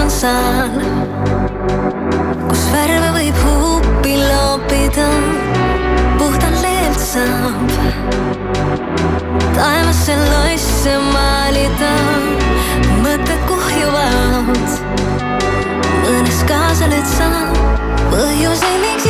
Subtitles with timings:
[0.00, 0.70] on saal,
[2.48, 5.08] kus värve võib huupi loopida,
[6.20, 7.74] puhtalt leelt saab
[9.58, 11.92] taevasse loisse maalida,
[13.04, 14.64] mõtted kuhjuvad,
[16.06, 17.30] mõnes kaasa sa
[18.08, 19.09] põhjuseid, miks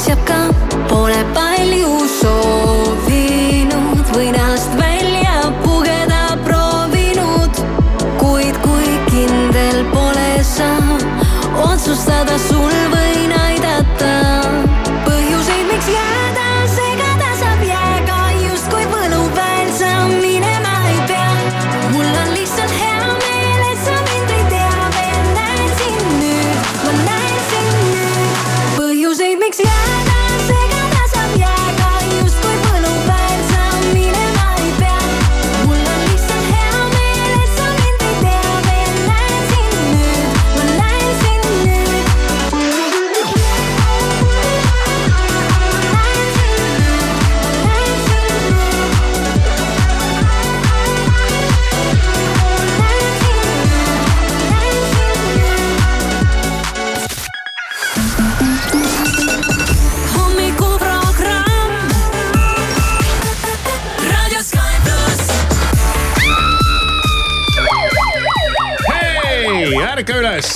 [0.00, 0.38] homseks jääb ka,
[0.88, 7.60] pole palju soovinud või ennast välja pugeda proovinud,
[8.20, 10.70] kuid kui kindel pole sa,
[11.66, 12.38] otsustada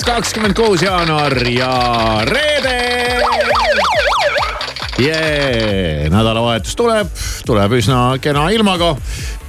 [0.05, 1.71] kakskümmend kuus jaanuar ja
[2.29, 2.75] reede.
[4.99, 7.07] jee, nädalavahetus tuleb,
[7.45, 8.93] tuleb üsna kena ilmaga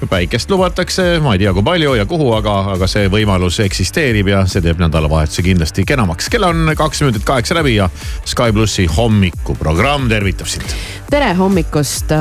[0.09, 4.41] päikest lubatakse, ma ei tea, kui palju ja kuhu, aga, aga see võimalus eksisteerib ja
[4.49, 6.31] see teeb nädalavahetuse kindlasti kenamaks.
[6.33, 7.91] kell on kaks minutit kaheksa läbi ja
[8.25, 10.73] Sky plussi hommikuprogramm tervitab sind.
[11.11, 12.17] tere hommikust,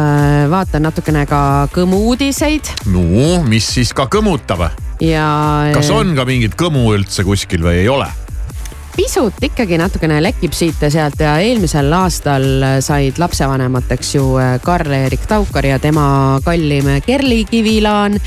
[0.51, 1.41] vaatan natukene ka
[1.73, 4.67] kõmu uudiseid no mis siis ka kõmutab?
[4.99, 5.31] ja.
[5.73, 8.11] kas on ka mingit kõmu üldse kuskil või ei ole?
[8.95, 12.45] Pisut ikkagi natukene lekib siit ja sealt ja eelmisel aastal
[12.83, 14.25] said lapsevanemateks ju
[14.63, 18.19] Karl-Erik Taukar ja tema kallim Kerli Kivilaan.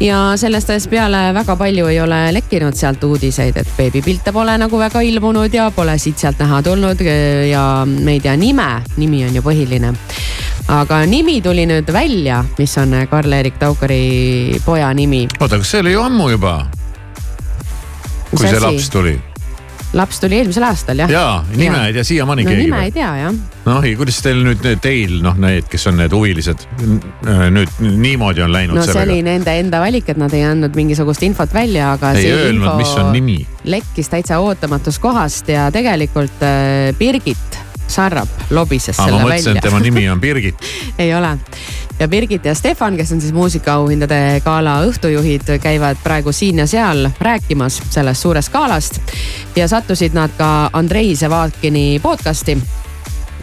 [0.00, 4.78] ja sellest ajast peale väga palju ei ole lekkinud sealt uudiseid, et beebipilte pole nagu
[4.78, 7.00] väga ilmunud ja pole siit-sealt näha tulnud
[7.50, 9.94] ja me ei tea nime, nimi on ju põhiline
[10.68, 15.28] aga nimi tuli nüüd välja, mis on Karl-Erik Taukari poja nimi.
[15.40, 16.56] oota, kas see oli ju ammu juba?
[18.34, 19.14] kui see laps tuli?
[19.94, 21.10] Laps tuli eelmisel aastal jah.
[21.10, 21.24] ja
[21.56, 22.66] nime ei tea siiamaani no, keegi.
[22.66, 23.36] nime ei tea jah.
[23.64, 26.66] noh, kuidas teil nüüd, teil noh, need, kes on need huvilised
[27.54, 29.00] nüüd niimoodi on läinud no sellega?
[29.00, 32.14] see oli nende enda valik, et nad ei andnud mingisugust infot välja, aga.
[32.18, 33.38] ei öelnud, mis on nimi.
[33.64, 39.60] lekkis täitsa ootamatust kohast ja tegelikult äh, Birgit Sarrap lobises Aa, selle ma mõtlesin, välja.
[39.60, 40.68] et tema nimi on Birgit
[40.98, 41.36] ei ole.
[41.98, 47.08] Ja Birgit ja Stefan, kes on siis muusikaauhindade gala õhtujuhid, käivad praegu siin ja seal
[47.20, 49.00] rääkimas sellest suurest galast.
[49.56, 52.58] ja sattusid nad ka Andrei Sevakini podcast'i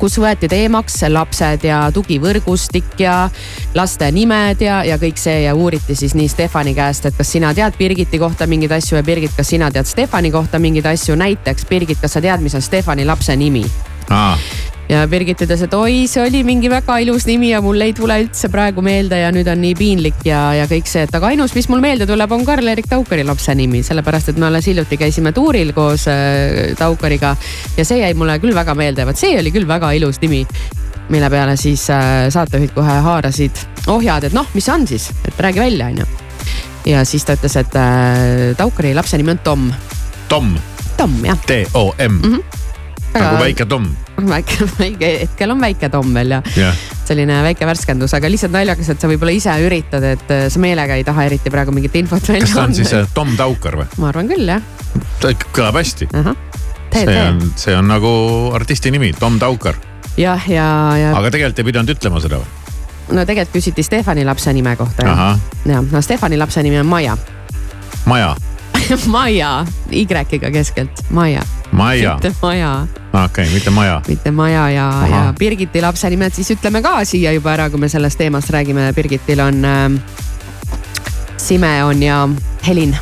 [0.02, 3.30] kus võeti teemaks lapsed ja tugivõrgustik ja
[3.78, 7.54] laste nimed ja, ja kõik see ja uuriti siis nii Stefani käest, et kas sina
[7.54, 11.70] tead Birgiti kohta mingeid asju ja Birgit, kas sina tead Stefani kohta mingeid asju, näiteks
[11.70, 13.66] Birgit, kas sa tead, mis on Stefani lapse nimi?
[14.92, 18.18] Ja Birgit ütles, et oi, see oli mingi väga ilus nimi ja mul ei tule
[18.26, 21.56] üldse praegu meelde ja nüüd on nii piinlik ja, ja kõik see, et aga ainus,
[21.56, 25.32] mis mul meelde tuleb, on Karl-Erik Taukari lapse nimi, sellepärast et me alles hiljuti käisime
[25.36, 27.36] tuuril koos äh, Taukariga
[27.78, 30.44] ja see jäi mulle küll väga meelde, vot see oli küll väga ilus nimi
[31.12, 35.40] mille peale siis äh, saatejuhid kohe haarasid ohjad, et noh, mis see on siis, et
[35.40, 36.10] räägi välja, onju.
[36.92, 39.68] ja siis ta ütles, et äh, Taukari lapse nimi on Tom.
[40.28, 40.56] Tom.
[41.00, 41.40] Tom jah.
[41.48, 42.34] T-O-M mm.
[42.36, 43.20] -hmm.
[43.20, 43.94] nagu väike Tom
[44.30, 46.78] väike, väike, hetkel on väike Tom veel ja yeah.
[47.08, 50.98] selline väike värskendus, aga lihtsalt naljakas, et sa võib-olla ise üritad, et äh, sa meelega
[51.00, 52.52] ei taha eriti praegu mingit infot välja anda.
[52.52, 53.90] kas ta on siis Tom Taukar või?
[54.02, 54.64] ma arvan küll jah.
[55.24, 56.10] ta ikka kõlab hästi.
[56.92, 58.14] see on, see on nagu
[58.58, 59.80] artisti nimi, Tom Taukar.
[60.18, 61.16] jah, ja, ja, ja.
[61.18, 62.78] aga tegelikult ei pidanud ütlema seda või?
[63.18, 65.08] no tegelikult küsiti Stefani lapse nime kohta.
[65.08, 65.36] jah,
[65.66, 67.18] no Stefani lapse nimi on Maia.
[68.10, 68.34] Maja
[69.08, 71.42] Maia, Y-ga keskelt, Maia.
[71.72, 72.14] Maia.
[72.14, 72.88] mitte Maja.
[73.14, 74.02] okei okay,, mitte Maja.
[74.08, 77.90] mitte Maja ja, ja Birgiti lapse nimed siis ütleme ka siia juba ära, kui me
[77.90, 78.92] sellest teemast räägime.
[78.96, 79.92] Birgitil on äh,
[81.38, 82.30] Simeon ja
[82.68, 82.98] Helin.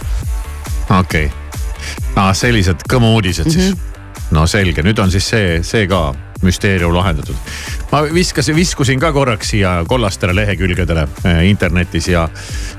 [1.00, 1.38] okei okay.,
[2.16, 3.54] ah, sellised kõmu uudised mm -hmm.
[3.54, 3.76] siis.
[3.76, 4.32] Mhm.
[4.32, 7.36] no selge, nüüd on siis see, see ka müsteerium lahendatud.
[7.92, 12.30] ma viskasin, viskusin ka korraks siia kollastele lehekülgedele äh, internetis ja,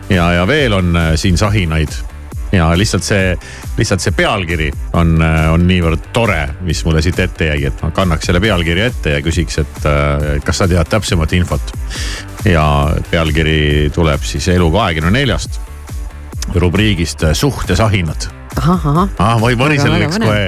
[0.09, 1.91] ja, ja veel on äh, siin sahinaid
[2.53, 3.35] ja lihtsalt see,
[3.79, 5.17] lihtsalt see pealkiri on,
[5.53, 9.23] on niivõrd tore, mis mulle siit ette jäi, et ma kannaks selle pealkirja ette ja
[9.25, 9.89] küsiks, et
[10.45, 11.73] kas sa tead täpsemat infot.
[12.45, 12.65] ja
[13.11, 15.61] pealkiri tuleb siis Elu kahekümne neljast
[16.55, 20.41] rubriigist Suhtesahinad ahah, ah, või mõnisel läks kohe,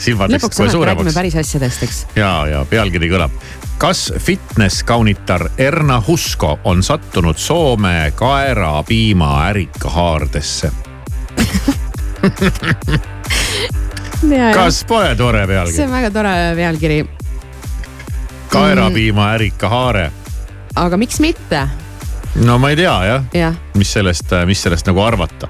[0.00, 1.14] silmad läksid kohe suuremaks.
[1.16, 2.02] päris asjadest, eks.
[2.18, 3.34] ja, ja pealkiri kõlab.
[3.78, 10.87] kas fitness kaunitar Erna Husko on sattunud Soome kaerapiima ärikahaardesse?
[14.54, 15.76] kas pole tore pealkiri?
[15.76, 16.98] see on väga tore pealkiri.
[18.52, 20.10] kaerapiima ärikahaare.
[20.74, 21.68] aga miks mitte?
[22.44, 25.48] no ma ei tea jah ja., mis sellest, mis sellest nagu arvata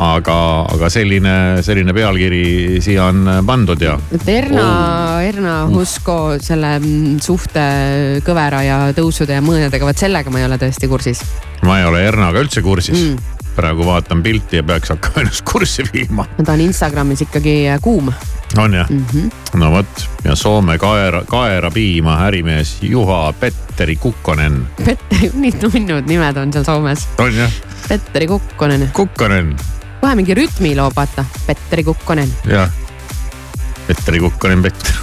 [0.00, 0.36] aga,
[0.72, 1.34] aga selline,
[1.64, 3.98] selline pealkiri siia on pandud ja.
[4.14, 7.64] et Erna oh., Erna Husko selle mm, suhte
[8.26, 11.22] kõvera ja tõusude ja mõõnadega, vot sellega ma ei ole tõesti kursis.
[11.68, 15.84] ma ei ole Ernaga üldse kursis mm praegu vaatan pilti ja peaks hakkama ennast kurssi
[15.92, 16.26] viima.
[16.38, 18.12] no ta on Instagramis ikkagi äh, kuum.
[18.58, 19.04] on jah mm?
[19.12, 19.58] -hmm.
[19.58, 24.66] no vot ja Soome kaera, kaerapiima ärimees Juha Petteri Kukkonen.
[24.84, 27.08] Petteri, nii nunnud nimed on seal Soomes.
[27.18, 27.52] on jah?
[27.88, 28.90] Petteri Kukkonen.
[28.92, 29.56] Kukkonen.
[30.00, 32.28] kohe mingi rütmiloo, vaata, Petteri Kukkonen.
[32.46, 32.70] jah,
[33.92, 34.94] Petteri Kukkonen, Petter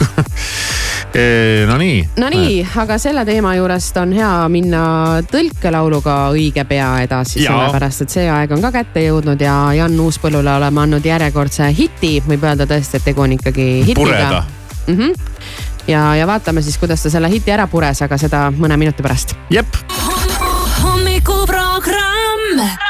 [1.67, 2.09] Nonii.
[2.17, 4.81] Nonii, aga selle teema juurest on hea minna
[5.29, 10.51] tõlkelauluga õige pea edasi, sellepärast et see aeg on ka kätte jõudnud ja Jan Uuspõllule
[10.57, 14.43] oleme andnud järjekordse hiti, võib öelda tõesti, et tegu on ikkagi hitiga.
[14.87, 14.97] mm.
[14.97, 15.11] -hmm.
[15.87, 19.35] ja, ja vaatame siis, kuidas ta selle hiti ära pures, aga seda mõne minuti pärast.
[19.49, 19.67] jep.
[20.83, 22.88] hommikuprogramm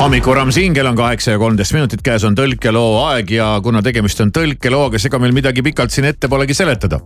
[0.00, 4.30] hommikuramm singel on kaheksa ja kolmteist minutit, käes on tõlkeloo aeg ja kuna tegemist on
[4.32, 7.02] tõlkelooga, siis ega meil midagi pikalt siin ette polegi seletada.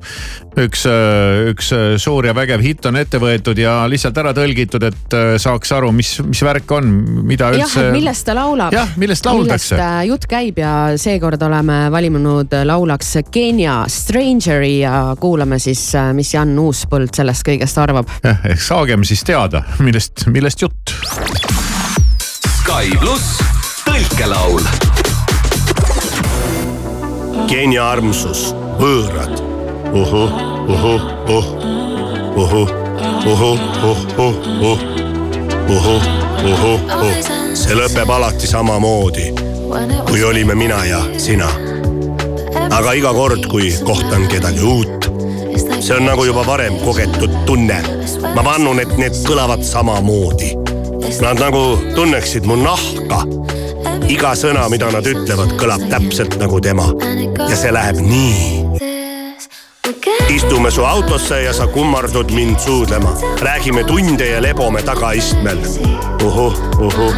[0.63, 4.87] üks, äh, üks äh, suur ja vägev hitt on ette võetud ja lihtsalt ära tõlgitud,
[4.87, 6.93] et äh, saaks aru, mis, mis värk on,
[7.27, 7.89] mida üldse.
[7.89, 8.77] jah, millest ta laulab.
[8.77, 9.81] jah, millest lauldakse.
[10.07, 17.11] jutt käib ja seekord oleme valinud laulaks Keenia Strangeri ja kuulame siis, mis Jan Uuspõld
[17.17, 18.15] sellest kõigest arvab.
[18.23, 20.95] jah, ehk saagem siis teada, millest, millest jutt
[22.75, 23.37] Sky pluss
[23.87, 24.65] tõlkelaul.
[27.47, 28.49] Keenia armsus,
[28.81, 29.39] võõrad.
[29.95, 30.35] ohoh,
[30.75, 31.53] ohoh, oh,
[32.35, 32.73] ohoh,
[33.31, 34.83] ohoh, oh, oh, oh,
[35.77, 36.09] ohoh,
[36.51, 37.15] ohoh, oh.
[37.55, 39.31] see lõpeb alati samamoodi,
[40.11, 41.53] kui olime mina ja sina.
[42.75, 45.11] aga iga kord, kui kohtan kedagi uut,
[45.79, 47.79] see on nagu juba varem kogetud tunne.
[48.35, 50.74] ma vannun, et need kõlavad samamoodi
[51.21, 53.25] Nad nagu tunneksid mu nahka.
[54.09, 56.91] iga sõna, mida nad ütlevad, kõlab täpselt nagu tema
[57.49, 58.65] ja see läheb nii
[60.35, 63.17] istume su autosse ja sa kummardud mind suudlema.
[63.41, 65.59] räägime tunde ja lebome tagaistmel.
[66.25, 67.15] ohoh, ohoh,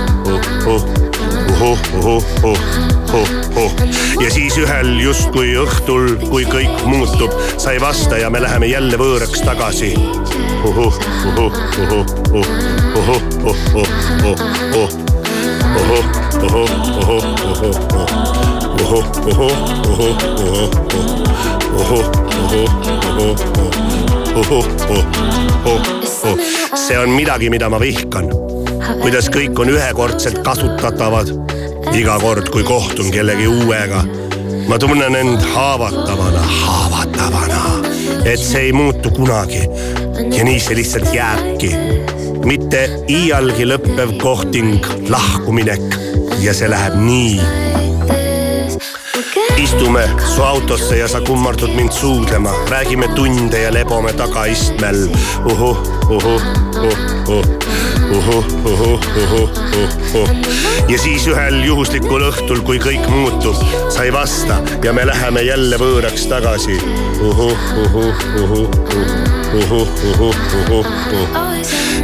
[0.67, 1.06] ohoh,
[4.21, 8.99] ja siis ühel justkui õhtul, kui kõik muutub, sa ei vasta ja me läheme jälle
[9.01, 9.95] võõraks tagasi.
[26.87, 28.46] see on midagi, mida ma vihkan
[29.03, 31.33] kuidas kõik on ühekordselt kasutatavad.
[31.97, 34.03] iga kord, kui kohtun kellegi uuega,
[34.69, 37.63] ma tunnen end haavatavana, haavatavana,
[38.25, 39.69] et see ei muutu kunagi.
[40.37, 41.75] ja nii see lihtsalt jääbki
[42.47, 45.83] mitte iialgi lõppev kohting, lahkuminek
[46.43, 47.41] ja see läheb nii.
[49.59, 55.09] istume su autosse ja sa kummardud mind suudlema, räägime tunde ja lebome tagaistmel.
[55.45, 55.79] uhuh,
[56.11, 56.43] uhuh,
[57.29, 57.66] uhuh,
[60.89, 63.59] ja siis ühel juhuslikul õhtul, kui kõik muutub,
[63.91, 66.79] sa ei vasta ja me läheme jälle võõraks tagasi.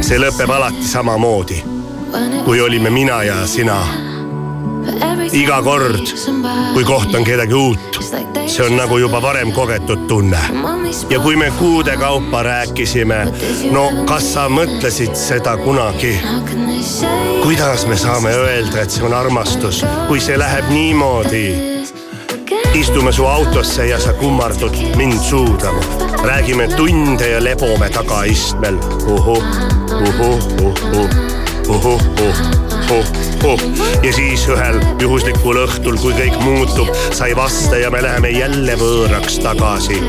[0.01, 1.63] see lõpeb alati samamoodi,
[2.45, 3.79] kui olime mina ja sina.
[5.31, 6.13] iga kord,
[6.73, 10.39] kui kohtan kedagi uut, see on nagu juba varem kogetud tunne.
[11.09, 13.25] ja kui me kuude kaupa rääkisime,
[13.71, 16.17] no kas sa mõtlesid seda kunagi?
[17.43, 21.45] kuidas me saame öelda, et see on armastus, kui see läheb niimoodi?
[22.73, 25.81] istume su autosse ja sa kummardud mind suudlema.
[26.23, 28.77] räägime tunde ja lebome tagaistmel.
[29.07, 29.43] ohoh,
[29.91, 31.09] ohoh, ohoh,
[31.69, 32.01] ohoh,
[32.89, 33.59] ohoh, lõpu
[34.03, 39.39] ja siis ühel juhuslikul õhtul, kui kõik muutub, sai vaste ja me läheme jälle võõraks
[39.43, 39.99] tagasi.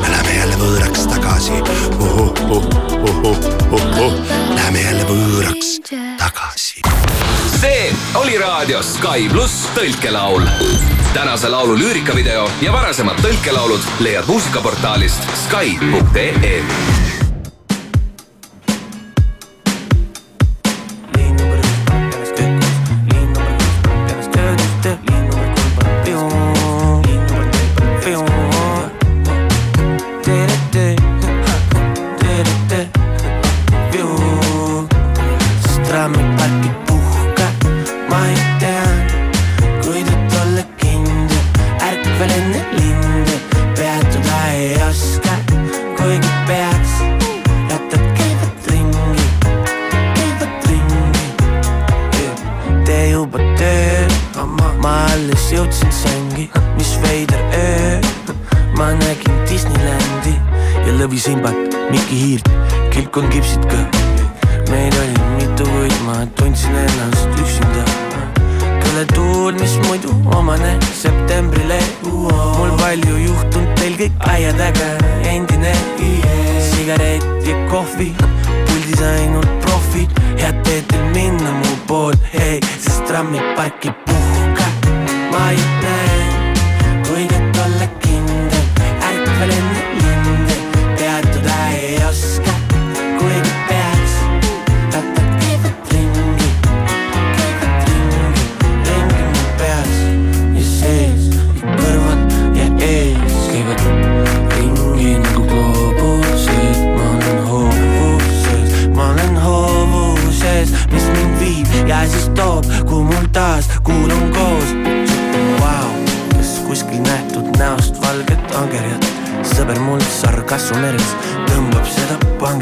[0.00, 1.62] me läheme jälle võõraks tagasi.
[4.54, 5.78] Läheme jälle võõraks
[6.18, 6.82] tagasi
[7.64, 10.44] see oli raadios Sky pluss tõlkelaul
[11.14, 17.13] tänase laulu lüürikavideo ja varasemad tõlkelaulud leiad muusikaportaalist Sky.ee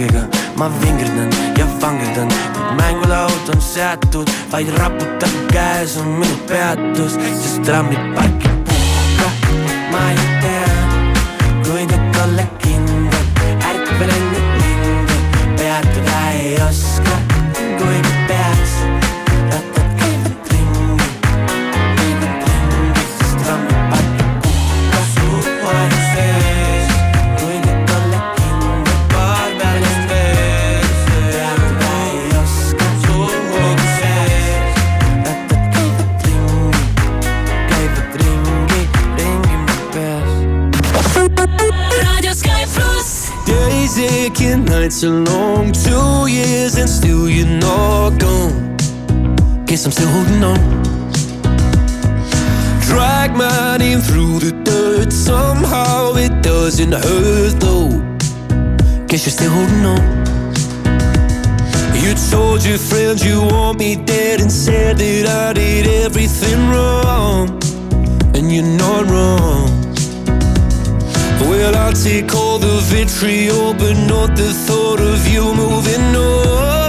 [0.03, 6.37] seda pangiga ma vingirdan ja vangerdan, kuid mängulaud on seatud, vaid raputab käes on minu
[6.49, 9.29] peatus, sest trammipark jääb puhka,
[9.93, 10.62] ma ei tea,
[44.83, 48.77] nights are long, two years and still you're not gone.
[49.64, 50.59] Guess I'm still holding on.
[52.88, 57.90] Drag my name through the dirt, somehow it doesn't hurt though.
[59.07, 60.03] Guess you're still holding on.
[62.03, 67.61] You told your friends you want me dead and said that I did everything wrong.
[68.35, 69.71] And you're not wrong.
[71.48, 76.82] Well, I'll take all the vitriol, but not the thought of you moving on.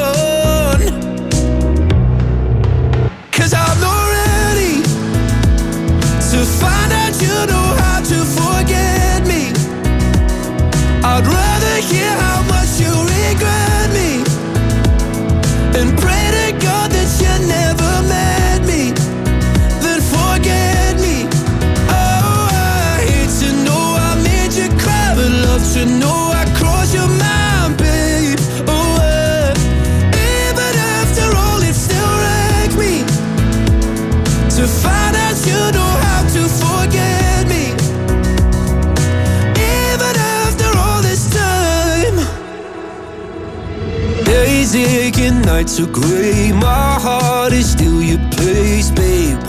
[45.64, 46.52] Nights are gray.
[46.52, 49.40] My heart is still your place, babe.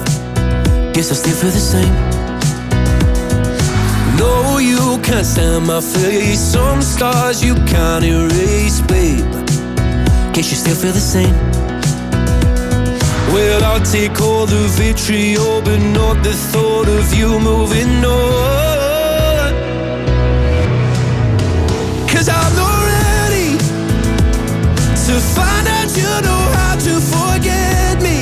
[0.92, 1.94] Guess I still feel the same.
[4.16, 6.40] No, you can't stand my face.
[6.40, 9.24] Some scars you can't erase, babe.
[10.32, 11.53] Guess you still feel the same.
[13.34, 19.50] Well, I'll take all the vitriol, but not the thought of you moving on.
[22.06, 23.58] Cause I'm not ready
[25.06, 28.18] to find out you know how to forget me.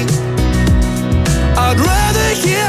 [1.59, 2.65] I'd rather hear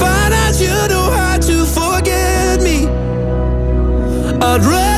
[0.00, 2.86] find out you know how to forget me.
[4.42, 4.89] I'd rather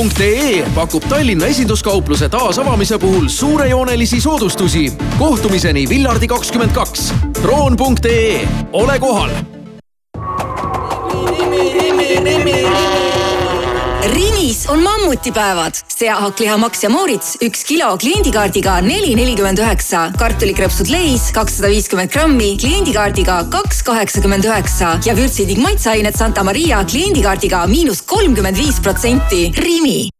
[0.00, 4.92] kroon.ee pakub Tallinna esinduskaupluse taasavamise puhul suurejoonelisi soodustusi.
[5.18, 7.14] kohtumiseni Villardi kakskümmend kaks.
[7.42, 9.30] kroon.ee, ole kohal
[14.70, 15.74] on mammutipäevad.
[15.98, 20.04] seahakklihamaks ja moorits üks kilo kliendikaardiga neli nelikümmend üheksa.
[20.18, 27.66] kartulikrõpsud Leis kakssada viiskümmend grammi kliendikaardiga kaks kaheksakümmend üheksa ja vürtsitig maitseained Santa Maria kliendikaardiga
[27.66, 29.50] miinus kolmkümmend viis protsenti.
[29.58, 30.19] Rimi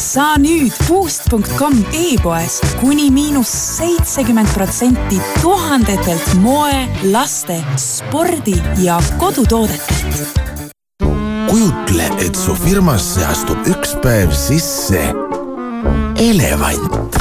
[0.00, 10.40] Saa nüüd Boost.com e-poes kuni miinus seitsekümmend protsenti tuhandetelt moe, laste, spordi ja kodutoodetelt.
[11.50, 15.00] kujutle, et su firmasse astub üks päev sisse
[16.20, 17.16] elevant.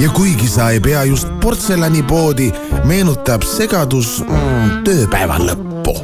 [0.00, 2.52] ja kuigi sa ei pea just portselanipoodi,
[2.84, 5.96] meenutab segadus mm, tööpäeva lõppu.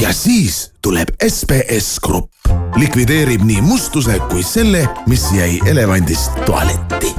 [0.00, 2.33] ja siis tuleb SBS Grupp,
[2.76, 7.14] likvideerib nii mustuse kui selle, mis jäi elevandist tualetti.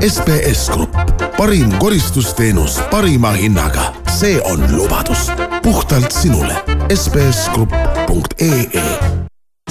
[0.00, 0.96] SBS Grupp,
[1.36, 5.30] parim koristusteenus parima hinnaga, see on lubadus
[5.62, 6.56] puhtalt sinule.
[6.94, 8.82] sbsgrupp.ee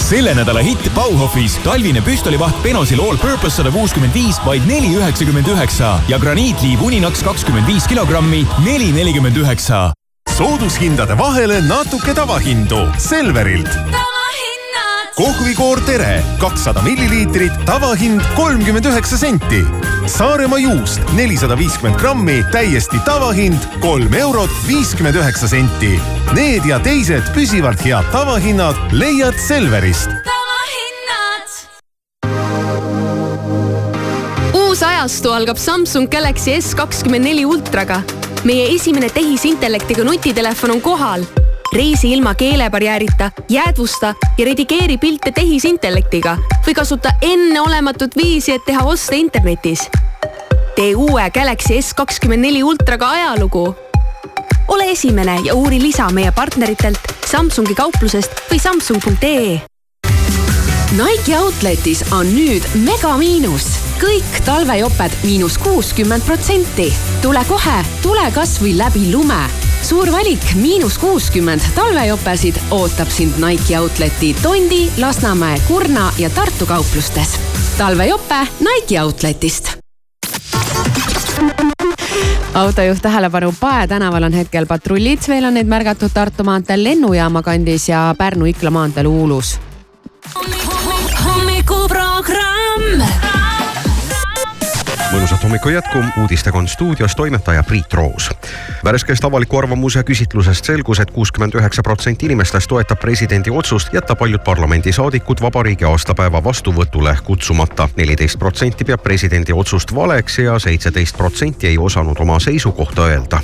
[0.05, 5.47] selle nädala hitt Bauhofis talvine püstolivaht Benosil All Purpose sada kuuskümmend viis vaid neli üheksakümmend
[5.49, 9.93] üheksa ja graniitliiv Uninaks kakskümmend viis kilogrammi neli nelikümmend üheksa.
[10.37, 13.69] soodushindade vahele natuke tavahindu Selverilt.
[15.15, 19.61] Kohvikoor Tere kakssada milliliitrit, tavahind kolmkümmend üheksa senti.
[20.11, 25.93] Saaremaa juust nelisada viiskümmend grammi, täiesti tavahind kolm eurot viiskümmend üheksa senti.
[26.35, 30.11] Need ja teised püsivalt head tavahinnad leiad Selverist.
[34.53, 38.01] uus ajastu algab Samsung Galaxy S kakskümmend neli ultraga.
[38.43, 41.23] meie esimene tehisintellektiga nutitelefon on kohal.
[41.75, 49.15] Reisi ilma keelebarjäärita, jäädvusta ja redigeeri pilte tehisintellektiga või kasuta enneolematut viisi, et teha oste
[49.15, 49.89] internetis.
[50.75, 53.75] tee uue Galaxy S kakskümmend neli ultraga ajalugu.
[54.67, 59.61] ole esimene ja uuri lisa meie partneritelt, Samsungi kauplusest või samsung.ee
[60.95, 63.67] Nike Outletis on nüüd megamiinus.
[63.99, 66.93] kõik talvejoped miinus kuuskümmend protsenti.
[67.21, 69.64] tule kohe, tule kasvõi läbi lume.
[69.85, 77.39] Suur valik miinus kuuskümmend talvejopesid ootab sind Nike Outleti Tondi, Lasnamäe, Kurna ja Tartu kauplustes.
[77.77, 79.77] talvejope Nike Outletist
[82.53, 87.89] autojuht tähelepanu, Pae tänaval on hetkel patrullid, veel on neid märgatud Tartu maanteel lennujaama kandis
[87.89, 89.59] ja Pärnu-Ikla maanteel Uulus
[91.25, 93.34] hommikuprogramm.
[95.15, 98.29] Mõnusat hommiku jätku, uudistega on stuudios toimetaja Priit Roos.
[98.83, 104.15] värskest avaliku arvamuse küsitlusest selgus et, et kuuskümmend üheksa protsenti inimestest toetab presidendi otsust jätta
[104.15, 107.89] paljud parlamendisaadikud vabariigi aastapäeva vastuvõtule kutsumata.
[107.95, 113.41] neliteist protsenti peab presidendi otsust valeks ja seitseteist protsenti ei osanud oma seisukohta öelda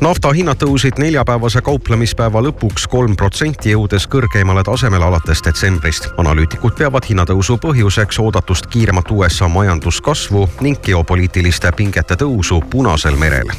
[0.00, 6.08] nafta hinnad tõusid neljapäevase kauplemispäeva lõpuks kolm protsenti, jõudes kõrgeimale tasemele alates detsembrist.
[6.16, 13.50] analüütikud peavad hinnatõusu põhjuseks oodatust kiiremat USA majanduskasvu ning geopoliitiliste pingete tõusu Punasel merel.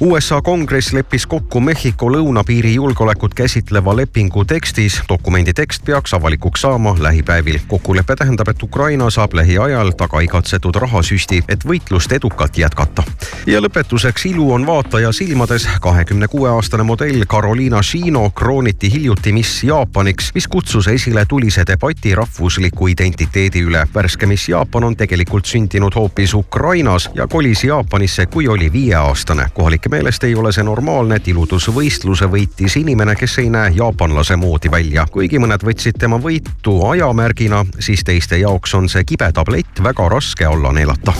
[0.00, 5.02] USA kongress leppis kokku Mehhiko lõunapiiri julgeolekut käsitleva lepingu tekstis.
[5.08, 7.58] dokumendi tekst peaks avalikuks saama lähipäevil.
[7.68, 13.02] kokkulepe tähendab, et Ukraina saab lähiajal tagaigatsetud rahasüsti, et võitlust edukalt jätkata.
[13.46, 19.64] ja lõpetuseks ilu on vaataja silmades kahekümne kuue aastane modell Carolina Shino krooniti hiljuti Miss
[19.64, 23.86] Jaapaniks, mis kutsus esile tulise debati rahvusliku identiteedi üle.
[23.94, 29.46] värske Miss Jaapan on tegelikult sündinud hoopis Ukrainas ja kolis Jaapanisse, kui oli viieaastane.
[29.54, 34.70] kohalike meelest ei ole see normaalne, et ilutusvõistluse võitis inimene, kes ei näe jaapanlase moodi
[34.70, 35.06] välja.
[35.10, 40.44] kuigi mõned võtsid tema võitu ajamärgina, siis teiste jaoks on see kibe tablett väga raske
[40.44, 41.12] alla neelata.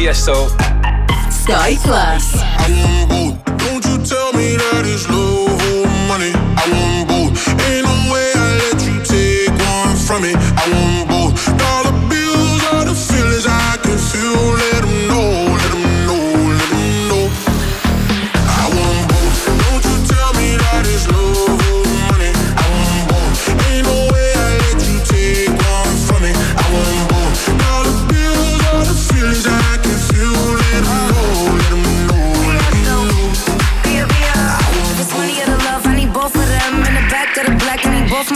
[0.00, 0.48] Tiesto.
[1.30, 2.32] Sky Plus.
[3.58, 5.60] Don't you tell me that it's love
[6.08, 6.32] money.
[6.56, 7.36] I want both.
[7.68, 10.32] Ain't no way I let you take one from me.
[10.32, 10.99] I want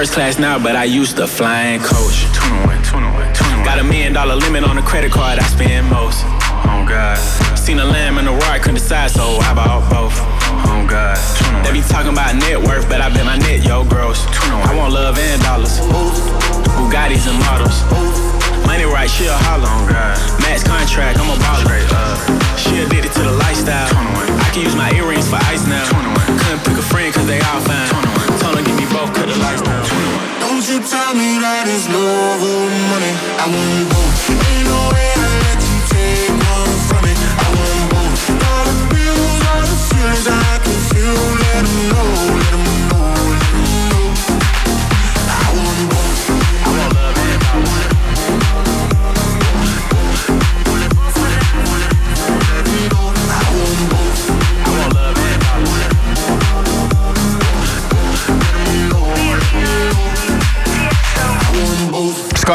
[0.00, 2.24] First class now, but I used to flying coach.
[3.68, 6.24] Got a million dollar limit on the credit card I spend most.
[6.24, 7.20] Oh God.
[7.52, 10.16] Seen a lamb and a roar, I couldn't decide, so I bought both.
[10.72, 11.20] Oh God.
[11.66, 14.24] They be talking about net worth, but I bet my net yo gross.
[14.64, 15.76] I want love and dollars.
[16.80, 17.84] Bugattis and models.
[18.64, 19.68] Money right, she a holler.
[19.68, 20.40] Oh.
[20.40, 21.76] Max contract, I'm a baller.
[22.56, 23.92] She addicted to the lifestyle.
[23.92, 25.84] I can use my earrings for ice now.
[26.40, 28.19] Couldn't pick a friend cause they all fine.
[29.14, 30.40] Told her give me both, cut the lights down.
[30.40, 33.12] Don't you tell me that it's love or money.
[33.38, 34.30] I want both.
[34.30, 35.39] Ain't no way I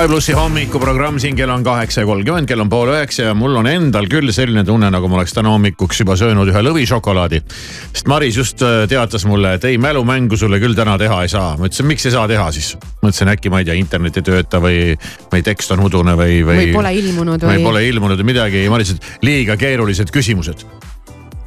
[0.05, 3.55] Sky plussi hommikuprogramm siin kell on kaheksa ja kolmkümmend, kell on pool üheksa ja mul
[3.57, 7.39] on endal küll selline tunne, nagu ma oleks täna hommikuks juba söönud ühe lõvišokolaadi.
[7.87, 11.57] sest Maris just äh, teatas mulle, et ei mälumängu sulle küll täna teha ei saa.
[11.57, 12.75] ma ütlesin, miks ei saa teha siis?
[13.01, 14.93] mõtlesin äkki ma ei tea, internet ei tööta või,
[15.33, 16.61] või tekst on udune või, või.
[16.61, 17.69] või pole ilmunud või või.
[17.71, 18.67] pole ilmunud või midagi.
[18.69, 20.67] Maris ütles, liiga keerulised küsimused.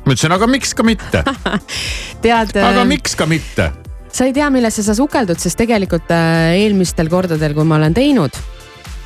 [0.02, 1.22] ma ütlesin, aga miks ka mitte,
[2.26, 2.58] tead.
[2.58, 3.70] aga miks ka mitte
[4.12, 8.38] sa ei tea, millesse sa sukeldud, sest tegelikult äh, eelmistel kordadel, kui ma olen teinud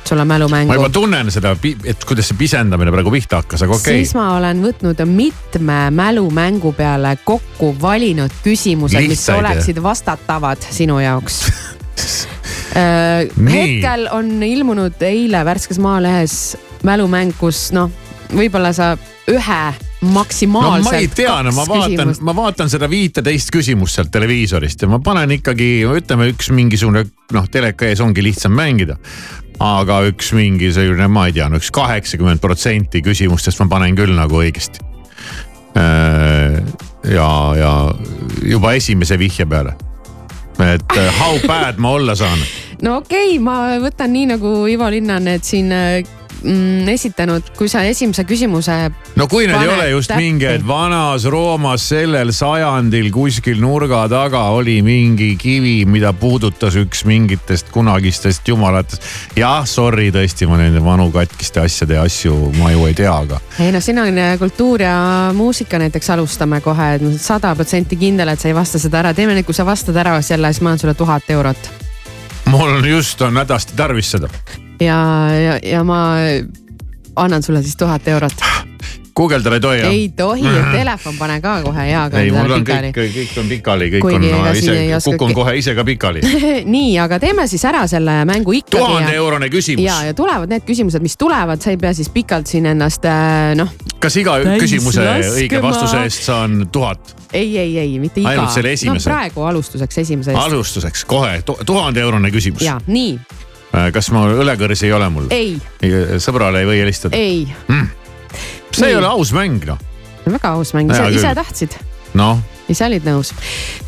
[0.03, 1.53] sulle ma mälumängu juba, tunnen seda,
[1.87, 4.01] et kuidas see pisendamine praegu pihta hakkas, aga okei.
[4.01, 11.43] Siis ma olen võtnud mitme mälumängu peale kokku valinud küsimused, mis oleksid vastatavad sinu jaoks.
[12.73, 17.91] Äh, hetkel on ilmunud eile värskes Maalehes mälumäng, kus noh,
[18.33, 18.95] võib-olla sa
[19.29, 19.59] ühe
[20.03, 24.83] no maksimaalselt ma ei tea, no ma vaatan ma vaatan seda viiteist küsimust sealt televiisorist
[24.83, 28.97] ja ma panen ikkagi, ütleme üks mingisugune noh, teleka ees ongi lihtsam mängida.
[29.63, 34.15] aga üks mingi selline, ma ei tea, no üks kaheksakümmend protsenti küsimustest ma panen küll
[34.17, 34.83] nagu õigesti.
[37.13, 37.71] ja, ja
[38.43, 39.77] juba esimese vihje peale.
[40.59, 42.37] et äh, how bad ma olla saan
[42.85, 46.03] no okei okay,, ma võtan nii nagu Ivo Linnan, et siin äh,
[46.43, 48.75] mm, esitanud, kui sa esimese küsimuse.
[49.15, 50.23] no kui need ei ole just täppi.
[50.23, 57.05] mingi, et vanas Roomas sellel sajandil kuskil nurga taga oli mingi kivi, mida puudutas üks
[57.09, 59.07] mingitest kunagistest jumalatest.
[59.39, 63.39] jah, sorry tõesti, ma nende vanu katkiste asjade ja asju ma ju ei tea, aga
[63.63, 64.97] ei noh, siin on äh, kultuur ja
[65.35, 69.37] muusika näiteks alustame kohe, et sada protsenti kindel, et sa ei vasta seda ära, teeme
[69.37, 71.71] nii, kui sa vastad ära selle, siis ma annan sulle tuhat eurot
[72.53, 74.29] mul just on hädasti tarvis seda.
[74.85, 74.99] ja,
[75.33, 76.03] ja, ja ma
[77.15, 78.33] annan sulle siis tuhat eurot.
[79.15, 79.91] guugeldada ei tohi jah?
[79.91, 82.03] ei tohi, telefon pane ka kohe hea.
[82.17, 85.85] ei, mul on kõik, kõik on pikali, kõik Kuigi on ise kukun kohe ise ka
[85.85, 86.23] pikali.
[86.75, 88.79] nii, aga teeme siis ära selle mängu ikkagi.
[88.81, 92.49] tuhande eurone küsimus ja, ja tulevad need küsimused, mis tulevad, sa ei pea siis pikalt
[92.49, 93.69] siin ennast äh, noh,
[94.01, 95.37] kas iga Täis küsimuse laskema.
[95.37, 97.15] õige vastuse eest saan tuhat?
[97.33, 98.33] ei, ei, ei mitte iga.
[98.33, 99.09] Ainult selle esimese?
[99.09, 100.41] no praegu alustuseks esimese eest.
[100.47, 102.65] alustuseks kohe tu- tuhande eurone küsimus.
[102.65, 103.19] ja nii,
[103.93, 105.29] kas ma õlekõrs ei ole mul?
[105.33, 105.55] ei,
[106.21, 107.17] sõbrale ei või helistada?
[107.17, 107.47] ei,
[108.71, 108.99] see ei nii.
[109.01, 109.79] ole aus mäng noh.
[110.25, 111.77] väga aus mäng, ise, ise tahtsid,
[112.19, 113.33] noh, ise olid nõus.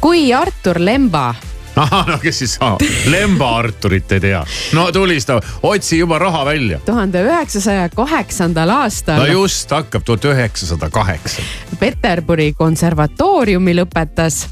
[0.04, 1.34] kui Artur Lemba
[1.84, 4.42] ahah, no kes siis saab, Lemba Arturit ei tea.
[4.74, 6.80] no tulista, otsi juba raha välja.
[6.86, 11.44] tuhande üheksasaja kaheksandal aastal no just hakkab tuhat üheksasada kaheksa.
[11.80, 14.46] Peterburi konservatooriumi lõpetas,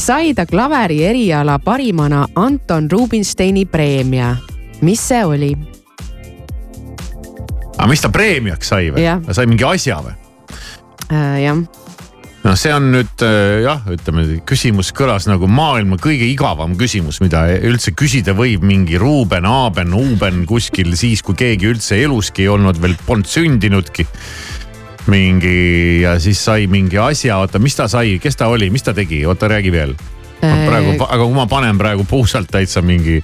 [0.00, 4.36] sai ta klaveri eriala parimana Anton Rubinsteini preemia.
[4.80, 5.52] mis see oli?
[7.76, 9.22] aga mis ta preemiaks sai või Jah.?
[9.30, 10.18] sai mingi asja või?
[11.12, 11.58] Äh, jah,
[12.42, 17.44] noh, see on nüüd äh, jah, ütleme küsimus kõlas nagu maailma kõige igavam küsimus, mida
[17.68, 22.80] üldse küsida võib mingi Ruuben, Aaben, Uuben kuskil siis, kui keegi üldse eluski ei olnud
[22.82, 24.06] veel, polnud sündinudki.
[25.10, 28.94] Mingi ja siis sai mingi asja, oota, mis ta sai, kes ta oli, mis ta
[28.94, 29.94] tegi, oota räägi veel.
[30.42, 33.20] praegu, aga kui ma panen praegu puusalt täitsa mingi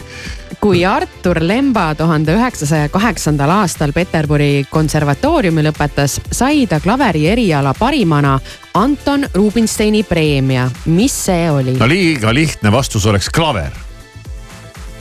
[0.61, 8.39] kui Artur Lemba tuhande üheksasaja kaheksandal aastal Peterburi konservatooriumi lõpetas, sai ta klaveri eriala parimana
[8.75, 10.71] Anton Rubinsteini preemia.
[10.87, 11.77] mis see oli?
[11.79, 13.88] no liiga lihtne vastus oleks klaver.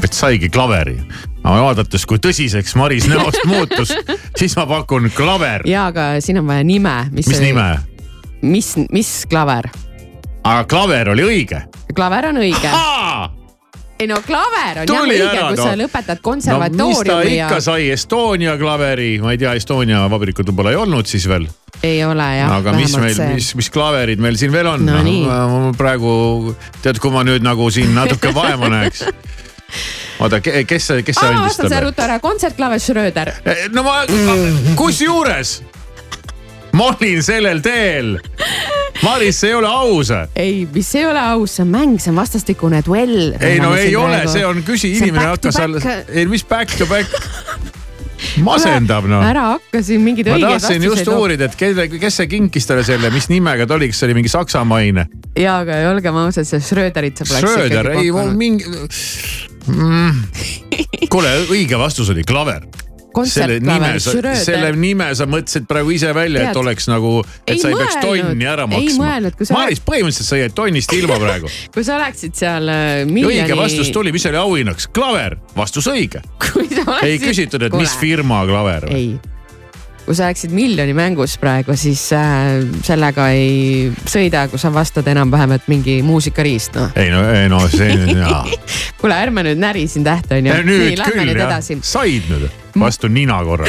[0.03, 0.97] Et saigi klaveri,
[1.43, 3.93] aga vaadates, kui tõsiseks Maris näost muutus,
[4.38, 5.65] siis ma pakun klaver.
[5.69, 6.97] ja, aga siin on vaja nime.
[7.15, 7.69] mis nime?
[8.41, 9.69] mis, mis klaver?
[10.43, 11.63] aga klaver oli õige.
[11.95, 12.73] klaver on õige.
[13.97, 15.63] ei no klaver on Tuli jah õige kui no.
[15.63, 20.03] sa lõpetad no mis ta konservatooriumi ja ikka sai, Estonia klaveri, ma ei tea, Estonia
[20.11, 21.47] vabrikut võib-olla ei olnud siis veel.
[21.82, 22.53] ei ole jah.
[22.59, 26.53] aga mis meil, mis, mis klaverid meil siin veel on No ma praegu
[26.84, 29.07] tead, kui ma nüüd nagu siin natuke vaeva näeks.
[30.20, 31.82] oota, kes kes see andis vastan see talle?
[31.88, 33.34] ruttu ära, kontsertklaver Schröder.
[33.76, 33.99] no ma,
[34.80, 35.59] kusjuures
[36.78, 38.18] ma olin sellel teel.
[39.01, 40.11] Maris, see ei ole aus.
[40.36, 43.34] ei, mis ei ole aus, see on mäng, see on vastastikune duell.
[43.39, 47.11] ei no ei ole, see on küsi, inimene hakkas alles, ei mis back to back.
[48.41, 49.22] masendab noh.
[49.22, 52.65] ära hakka siin mingeid ma õigeid tahtsin just vastuseid uurida, et kelle, kes see kinkis
[52.70, 55.05] talle selle, mis nimega ta oli, kas see oli mingi saksamaine?
[55.38, 58.41] ja, aga olgem ausad, see Schröderit sa poleks Schröder, ei mul pakkunud.
[58.41, 61.07] mingi mm..
[61.11, 62.65] kuule, õige vastus oli klaver.
[63.26, 67.61] selle nime sa, selle nime sa mõtlesid praegu ise välja, et oleks nagu, et Ei
[67.61, 68.28] sa ei peaks mõelnud.
[68.30, 69.13] tonni ära maksma
[69.55, 71.49] Maris, põhimõtteliselt sa jäid tonnist ilma praegu.
[71.74, 73.41] kui sa oleksid seal äh, miljoni.
[73.41, 76.22] õige vastus tuli, mis oli auhinnaks, klaver, vastus õige.
[76.53, 78.03] oleksid- ei küsitud, et mis Kuule.
[78.03, 78.91] firma klaver.
[78.93, 79.15] ei,
[80.08, 85.58] kui sa oleksid miljoni mängus praegu, siis äh, sellega ei sõida, kui sa vastad enam-vähem,
[85.58, 86.93] et mingi muusikariist, noh.
[86.95, 88.45] ei no, ei no see on jaa.
[89.01, 90.62] kuule, ärme nüüd näri siin tähte, onju.
[90.64, 92.47] nüüd lähme küll nüüd jah edasi., said nüüd
[92.86, 93.67] vastu nina korra.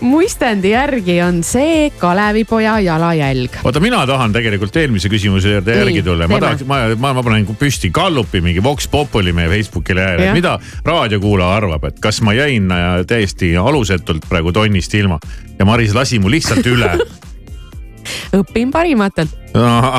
[0.00, 3.60] muistendi järgi on see Kalevipoja jalajälg.
[3.64, 7.46] oota, mina tahan tegelikult eelmise küsimuse juurde järgi tulla, ma tahaks, ma, ma, ma panen
[7.58, 12.70] püsti Gallupi mingi Vox Populi meie Facebooki lehele, mida raadiokuulaja arvab, et kas ma jäin
[12.72, 15.20] äh, täiesti alusetult praegu tonnist ilma
[15.58, 16.92] ja Maris lasi mu lihtsalt üle.
[18.38, 19.32] õpin parimatelt.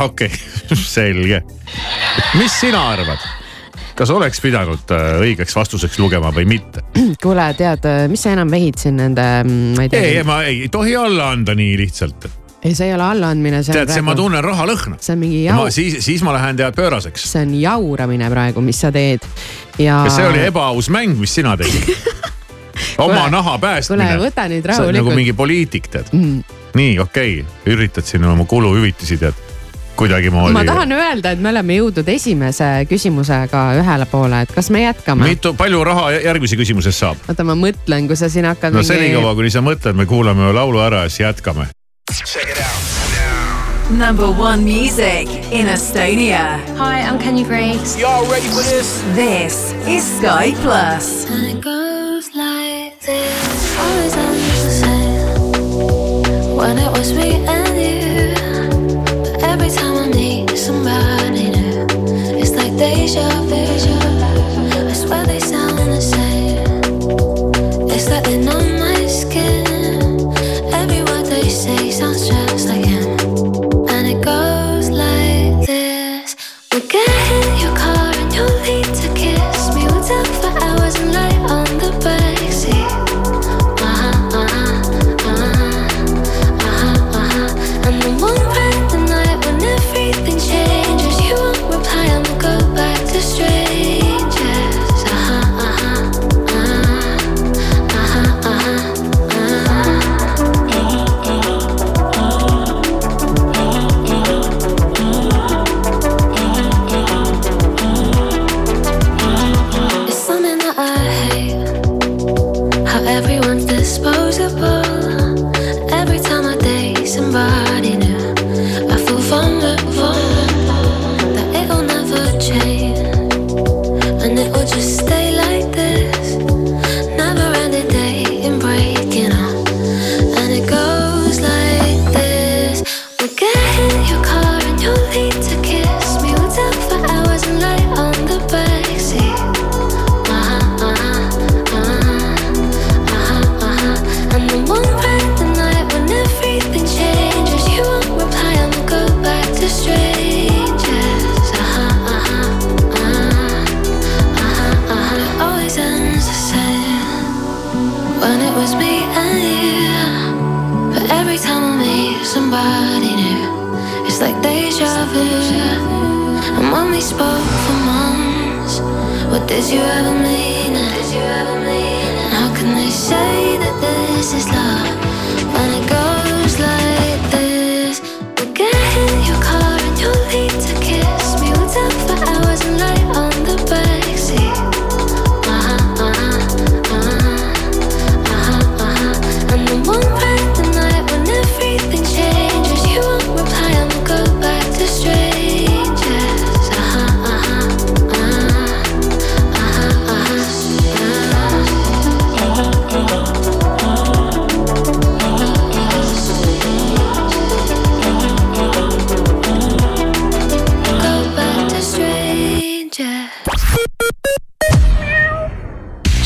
[0.04, 0.32] okei,
[0.98, 1.42] selge.
[2.38, 3.47] mis sina arvad?
[3.98, 6.84] Kas oleks pidanud äh, õigeks vastuseks lugema või mitte?
[7.24, 10.04] kuule, tead, mis sa enam vehid siin nende, ma ei tea.
[10.12, 12.28] ei, ma ei tohi alla anda nii lihtsalt.
[12.62, 15.00] ei, see ei ole allaandmine, tead, see ma tunnen rahalõhna.
[15.02, 17.26] see on mingi jau-, siis, siis ma lähen tead pööraseks.
[17.32, 19.26] see on jauramine praegu, mis sa teed
[19.82, 20.04] ja.
[20.06, 21.90] kas see oli ebaaus mäng, mis sina tegid?
[22.98, 24.12] oma Kuule, naha päästmine.
[24.14, 25.18] kuule, võta nüüd nagu rahulikult.
[25.18, 26.44] mingi poliitik tead Mm.
[26.78, 29.47] nii okei okay., üritad siin oma kuluhüvitisi tead
[29.98, 30.54] kuidagimoodi.
[30.54, 35.28] ma tahan öelda, et me oleme jõudnud esimese küsimusega ühele poole, et kas me jätkame?
[35.32, 37.22] mitu, palju raha järgmise küsimuses saab?
[37.30, 40.84] oota, ma mõtlen, kui sa siin hakkad no senikaua, kuni sa mõtled, me kuulame laulu
[40.86, 41.68] ära ja siis jätkame.
[43.90, 46.60] Number one music in Estonia.
[46.76, 47.98] Hi, I'm Kenya Grace.
[47.98, 49.02] Y'all ready for this?
[49.16, 51.26] This is Sky Plus.
[51.32, 53.78] And it goes like this.
[53.80, 56.58] Always ends the same.
[56.58, 57.87] When it was me and you.
[62.88, 63.16] It's
[68.10, 68.88] like deja vu.
[68.88, 68.97] I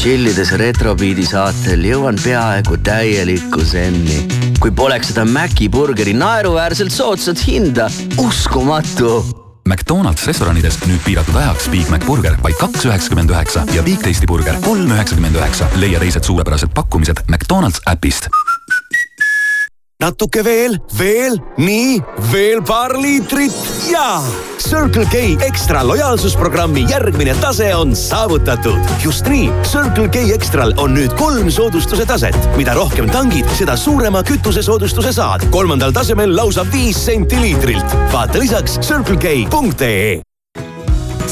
[0.01, 4.23] tšillides retrobiidi saatel jõuan peaaegu täielikku zenni.
[4.57, 7.85] kui poleks seda Maci burgeri naeruväärselt soodsat hinda,
[8.17, 9.21] uskumatu
[9.69, 14.25] McDonalds restoranides nüüd piiratud ajaks Big Mac burger vaid kaks üheksakümmend üheksa ja Big Tasty
[14.25, 15.69] burger kolm üheksakümmend üheksa.
[15.77, 18.31] leia teised suurepärased pakkumised McDonalds äpist
[20.01, 21.99] natuke veel, veel, nii,
[22.31, 23.53] veel paar liitrit
[23.91, 24.21] ja
[24.61, 28.79] Circle K ekstra lojaalsusprogrammi järgmine tase on saavutatud.
[29.03, 32.37] just nii, Circle K Extral on nüüd kolm soodustuse taset.
[32.57, 35.45] mida rohkem tangid, seda suurema kütusesoodustuse saad.
[35.49, 37.97] kolmandal tasemel lausa viis senti liitrilt.
[38.13, 40.21] vaata lisaks circlek.ee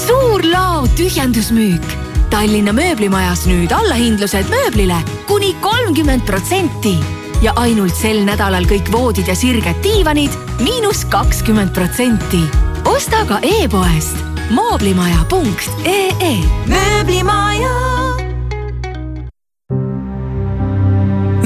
[0.08, 1.86] suur lao tühjendusmüük.
[2.30, 9.36] Tallinna mööblimajas nüüd allahindlused mööblile kuni kolmkümmend protsenti ja ainult sel nädalal kõik voodid ja
[9.36, 12.44] sirged diivanid miinus kakskümmend protsenti.
[12.86, 14.18] osta ka e-poest
[14.50, 16.36] mooblimaja.ee.
[16.68, 17.76] mööblimaja.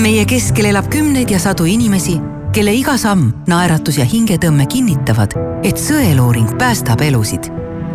[0.04, 2.18] meie keskel elab kümneid ja sadu inimesi,
[2.52, 7.48] kelle iga samm, naeratus ja hingetõmme kinnitavad, et sõeluuring päästab elusid.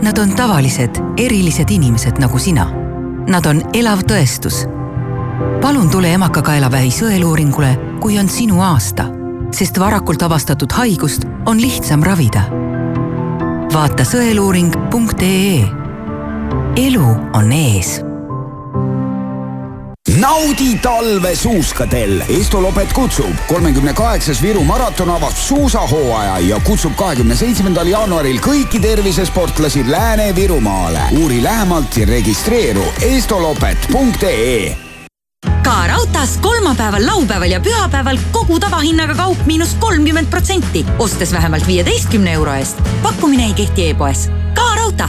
[0.02, 2.64] Nad on tavalised, erilised inimesed nagu sina.
[3.28, 4.64] Nad on elav tõestus.
[5.62, 9.08] Palun tule emakakaelavähi sõeluuringule, kui on sinu aasta,
[9.54, 12.42] sest varakult avastatud haigust on lihtsam ravida.
[13.72, 15.64] vaata sõeluuring.ee.
[16.76, 17.98] elu on ees
[20.18, 22.22] naudi talve suuskadel.
[22.28, 23.36] Estolopet kutsub.
[23.48, 31.00] kolmekümne kaheksas Viru maraton avab suusahooaja ja kutsub kahekümne seitsmendal jaanuaril kõiki tervisesportlasi Lääne-Virumaale.
[31.22, 34.87] uuri lähemalt ja registreeru estolopet.ee
[35.78, 42.32] ka raudtees kolmapäeval, laupäeval ja pühapäeval kogu tavahinnaga kaup miinus kolmkümmend protsenti, ostes vähemalt viieteistkümne
[42.32, 42.82] euro eest.
[43.02, 44.30] pakkumine ei kehti e-poes.
[44.54, 45.06] ka raudtee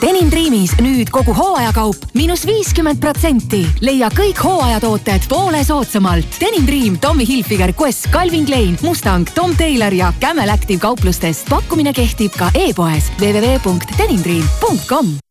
[0.00, 3.66] Denim Dreamis nüüd kogu hooajakaup miinus viiskümmend protsenti.
[3.80, 6.40] leia kõik hooajatooted poole soodsamalt.
[6.40, 11.48] Denim Dream, Tommy Hilfiger, Quest, Calvin Klein, Mustang, Tom Taylor ja Camel Active kauplustest.
[11.48, 15.29] pakkumine kehtib ka e-poes www.denimdream.com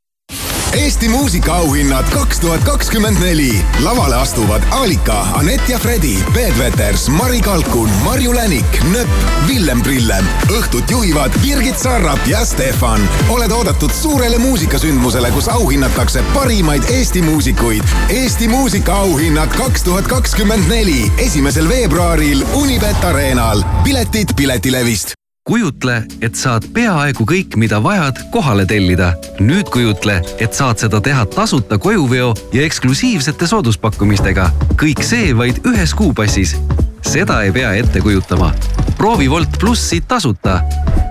[0.74, 3.66] Eesti muusikaauhinnad kaks tuhat kakskümmend neli.
[3.84, 9.10] lavale astuvad Alika, Anett ja Fredi, Peet Veters, Mari Kalkun, Marju Länik, Nööp,
[9.48, 10.26] Villem Trillem.
[10.50, 13.10] õhtut juhivad Birgit Sarrap ja Stefan.
[13.30, 17.84] oled oodatud suurele muusikasündmusele, kus auhinnatakse parimaid Eesti muusikuid.
[18.10, 23.64] Eesti muusikaauhinnad kaks tuhat kakskümmend neli, esimesel veebruaril Unibet Arenal.
[23.84, 25.19] piletid Piletilevist
[25.50, 29.14] kujutle, et saad peaaegu kõik, mida vajad, kohale tellida.
[29.42, 34.52] nüüd kujutle, et saad seda teha tasuta kojuveo ja eksklusiivsete sooduspakkumistega.
[34.82, 36.56] kõik see vaid ühes kuupassis.
[37.02, 38.54] seda ei pea ette kujutama.
[38.98, 40.62] proovi Wolt plussi tasuta.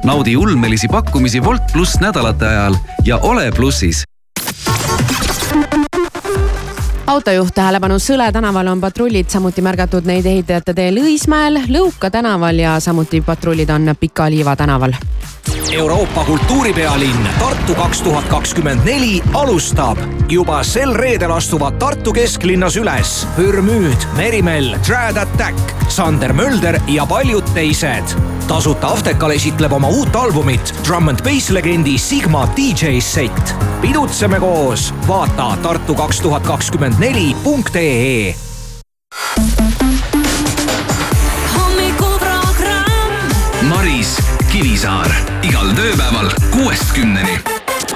[0.04, 4.04] naudi ulmelisi pakkumisi Wolt pluss nädalate ajal ja ole plussis
[7.08, 12.76] autojuht tähelepanu, Sõle tänaval on patrullid, samuti märgatud neid ehitajate teel Õismäel, Lõuka tänaval ja
[12.84, 14.92] samuti patrullid on Pika-Liiva tänaval.
[15.72, 19.98] Euroopa kultuuripealinn Tartu kaks tuhat kakskümmend neli alustab.
[20.28, 27.44] juba sel reedel astuvad Tartu kesklinnas üles Pürmüüd, Merimell, Trad Attack, Sander Mölder ja paljud
[27.54, 28.16] teised.
[28.48, 33.54] tasuta Aftekal esitleb oma uut albumit Drum and Bass legendi Sigma DJ set.
[33.80, 38.34] pidutseme koos, vaata Tartu kaks tuhat kakskümmend neli punkt ee
[44.58, 45.12] Kivisaar
[45.46, 47.36] igal tööpäeval kuuest kümneni.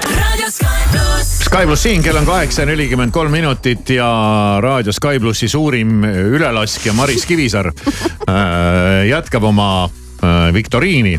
[0.07, 1.81] raadio Sky pluss.
[1.83, 4.07] Siin, kell on kaheksa nelikümmend kolm minutit ja
[4.63, 11.17] raadio Sky plussi suurim ülelaskja Maris Kivisaar äh, jätkab oma äh, viktoriini,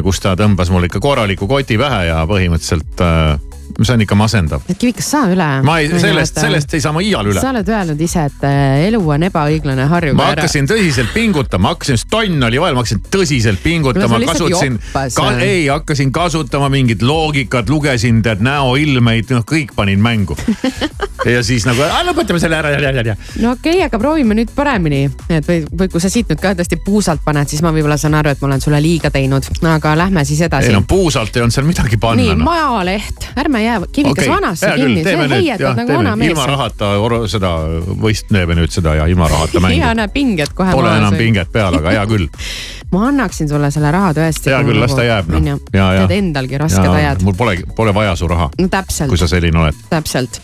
[0.00, 3.36] kus ta tõmbas mul ikka korraliku koti pähe ja põhimõtteliselt äh,
[3.82, 4.64] see on ikka masendav.
[4.78, 5.48] Kivikas, saa üle.
[5.66, 7.50] ma ei, sellest, sellest ei saa ma iial üle sa.
[7.52, 10.44] oled öelnud ise, et äh, elu on ebaõiglane, harjuge ma ära.
[10.44, 15.66] hakkasin tõsiselt pingutama, hakkasin, tonn oli vaja, ma hakkasin tõsiselt pingutama, No kasutasin ka,, ei
[15.68, 20.36] hakkasin kasutama mingit loogikat, lugesin tead näoilmeid, noh kõik panin mängu.
[21.34, 23.16] ja siis nagu lõpetame selle ära, ära, ära.
[23.42, 26.54] no okei okay,, aga proovime nüüd paremini, et või, või kui sa siit nüüd ka
[26.58, 29.96] tõesti puusalt paned, siis ma võib-olla saan aru, et ma olen sulle liiga teinud, aga
[29.98, 30.84] lähme siis edasi ei no.
[30.88, 32.46] puusalt ei olnud seal midagi panna nii, noh.
[32.46, 36.46] Majaleht, ärme jää Kivikas Okei, vanasse hea kinni, heietad jah, nagu vana mees ilma.
[36.46, 36.90] rahata
[37.30, 37.52] seda
[38.02, 39.92] võist teeme nüüd seda ja ilma rahata mängu.
[40.00, 41.26] näe pinged kohe Pole enam või?
[41.26, 42.28] pinget peal, aga hea küll.
[42.92, 44.50] ma annaksin sulle selle raha tõesti.
[44.52, 45.60] hea küll, las ta jääb noh.
[45.72, 47.22] tead endalgi rasked ajad.
[47.26, 49.86] mul pole, pole vaja su raha, no täpselt kui, sa selline oled.
[49.90, 50.40] täpselt.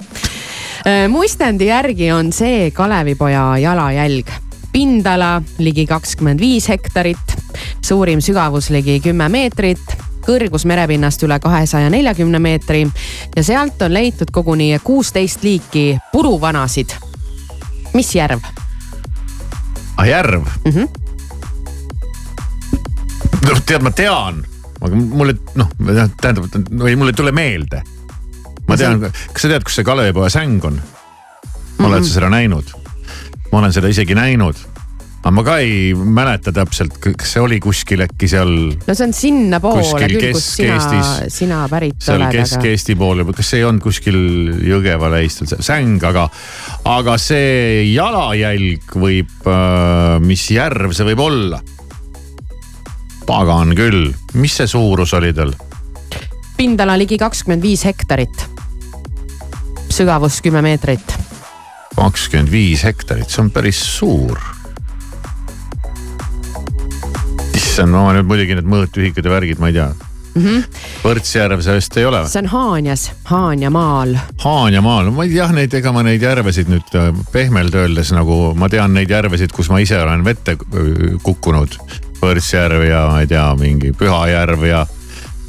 [1.13, 4.33] muistendi järgi on see Kalevipoja jalajälg.
[4.73, 7.37] pindala ligi kakskümmend viis hektarit,
[7.85, 9.97] suurim sügavus ligi kümme meetrit,
[10.27, 12.87] kõrgus merepinnast üle kahesaja neljakümne meetri
[13.37, 16.95] ja sealt on leitud koguni kuusteist liiki puruvanasid.
[17.95, 18.41] mis järv?
[19.97, 20.73] ah järv mm?
[20.73, 20.89] -hmm.
[23.49, 24.45] no tead, ma tean,
[24.81, 25.69] aga mulle noh,
[26.21, 27.83] tähendab, või mulle ei tule meelde.
[28.69, 29.01] ma tean,
[29.33, 30.83] kas sa tead, kus see Kalevipoja säng on?
[31.83, 32.07] oled Mhm.
[32.07, 32.65] sa seda näinud?
[33.53, 34.57] ma olen seda isegi näinud.
[35.23, 39.15] Aga ma ka ei mäleta täpselt, kas see oli kuskil äkki seal, no see on
[39.15, 40.79] sinnapoole küll, kus sina
[41.31, 44.19] sina pärit seal oled, aga Kesk-Eesti pool, kas see ei olnud kuskil
[44.67, 46.27] Jõgeva lähistel see säng, aga,
[46.91, 49.47] aga see jalajälg võib,
[50.27, 51.63] mis järv see võib olla?
[53.27, 55.55] pagan küll, mis see suurus oli tal?
[56.59, 58.45] pindala ligi kakskümmend viis hektarit.
[59.91, 61.15] sügavus kümme meetrit.
[61.97, 64.39] kakskümmend viis hektarit, see on päris suur.
[67.73, 69.93] issand, no nüüd muidugi need mõõtühikud ja värgid, ma ei tea.
[71.03, 74.15] Võrtsjärv see vist ei ole see on Haanjas, Haanjamaal.
[74.41, 78.71] Haanjamaal, ma ei jah, neid, ega ma neid järvesid nüüd äh, pehmelt öeldes nagu ma
[78.73, 81.77] tean neid järvesid, kus ma ise olen vette äh, kukkunud.
[82.23, 84.87] Võrtsjärv ja ma ei tea, mingi Pühajärv ja,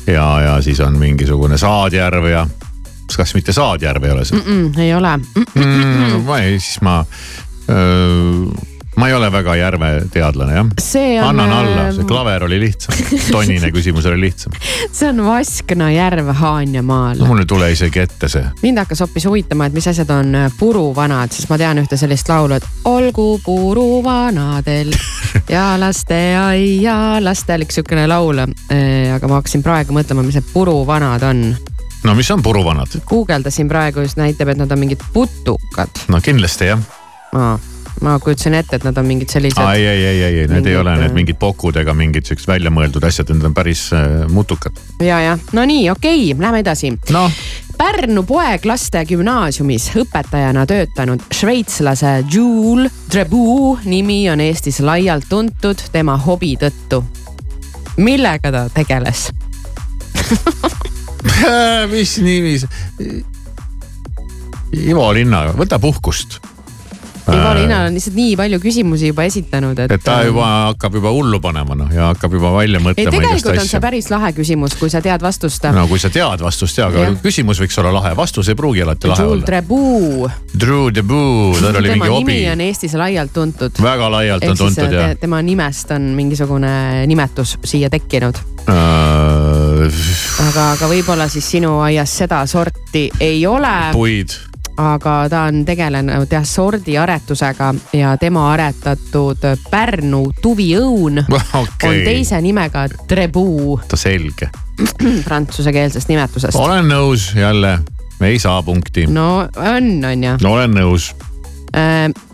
[0.08, 2.44] ja, ja siis on mingisugune Saadjärv ja
[3.14, 5.46] kas mitte Saadjärv ei ole see Mm -mm, ei ole mm.
[5.56, 6.22] mm,?
[6.28, 7.04] ma ei, siis ma,
[8.96, 10.68] ma ei ole väga järveteadlane jah.
[10.80, 11.28] see on.
[11.30, 12.98] annan alla, see klaver oli lihtsam,
[13.32, 14.54] tonnine küsimus oli lihtsam.
[14.98, 18.46] see on Vaskna järv Haanjamaal no mul ei tule isegi ette see.
[18.62, 22.30] mind hakkas hoopis huvitama, et mis asjad on äh, puruvanad, sest ma tean ühte sellist
[22.30, 24.94] laulu, et olgu puruvanadel
[25.56, 28.44] ja lasteaia lastel, üks sihukene laul.
[28.44, 31.46] aga ma hakkasin praegu mõtlema, mis need puruvanad on.
[32.04, 33.00] no mis on puruvanad?
[33.10, 36.06] guugeldasin praegu just näitab, et nad on mingid putukad.
[36.14, 36.90] no kindlasti jah.
[38.04, 39.64] ma, kujutasin ette, et nad on mingid sellised.
[39.74, 42.28] ei, ei, ei, ei, ei, need ei Mingid, ole need äh, mingid pokud ega mingid
[42.28, 44.80] siuksed väljamõeldud asjad, need on päris äh, mutukad.
[45.04, 47.28] ja, ja no nii, okei okay,, lähme edasi no..
[47.74, 56.54] Pärnu poeglaste gümnaasiumis õpetajana töötanud šveitslase Jules Drebu nimi on Eestis laialt tuntud tema hobi
[56.62, 57.02] tõttu.
[57.98, 59.32] millega ta tegeles?
[61.94, 63.24] mis nimi see?
[64.74, 66.40] Ivo Linna, võta puhkust.
[67.24, 69.92] Ivo Linnal on lihtsalt nii palju küsimusi juba esitanud, et.
[69.96, 73.22] et ta juba hakkab juba hullu panema noh ja hakkab juba välja ei, mõtlema igast
[73.24, 75.68] tegelikult on see päris lahe küsimus, kui sa tead vastust.
[75.76, 77.20] no kui sa tead vastust ja, aga Jah.
[77.24, 79.48] küsimus võiks olla lahe, vastus ei pruugi alati lahe Jules olla.
[79.52, 83.80] Drebu, Drew Deboo, tal oli mingi hobi nimi, on Eestis laialt tuntud.
[83.84, 85.22] väga laialt on tuntud ja te,.
[85.24, 86.74] tema nimest on mingisugune
[87.08, 89.92] nimetus siia tekkinud, Äh,
[90.48, 94.32] aga, aga võib-olla siis sinu aias seda sorti ei ole, puid,
[94.78, 102.88] aga ta on tegelenud jah sordiaretusega ja tema aretatud Pärnu tuviõun on okei, teise nimega
[103.10, 104.50] Drebu ta selge.
[105.28, 106.58] prantsusekeelsest nimetusest.
[106.58, 107.80] olen nõus jälle,
[108.22, 109.08] ei saa punkti.
[109.08, 110.38] no on, on ju.
[110.50, 111.14] olen nõus.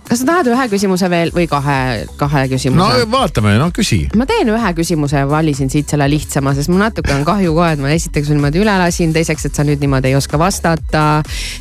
[0.10, 3.06] Kas sa tahad ühe küsimuse veel või kahe, kahe no küsimuse?
[3.12, 4.00] vaatame, no küsi.
[4.18, 7.70] ma teen ühe küsimuse ja valisin siit selle lihtsama, sest mul natuke on kahju ka,
[7.76, 11.06] et ma esiteks niimoodi üle lasin, teiseks, et sa nüüd niimoodi ei oska vastata.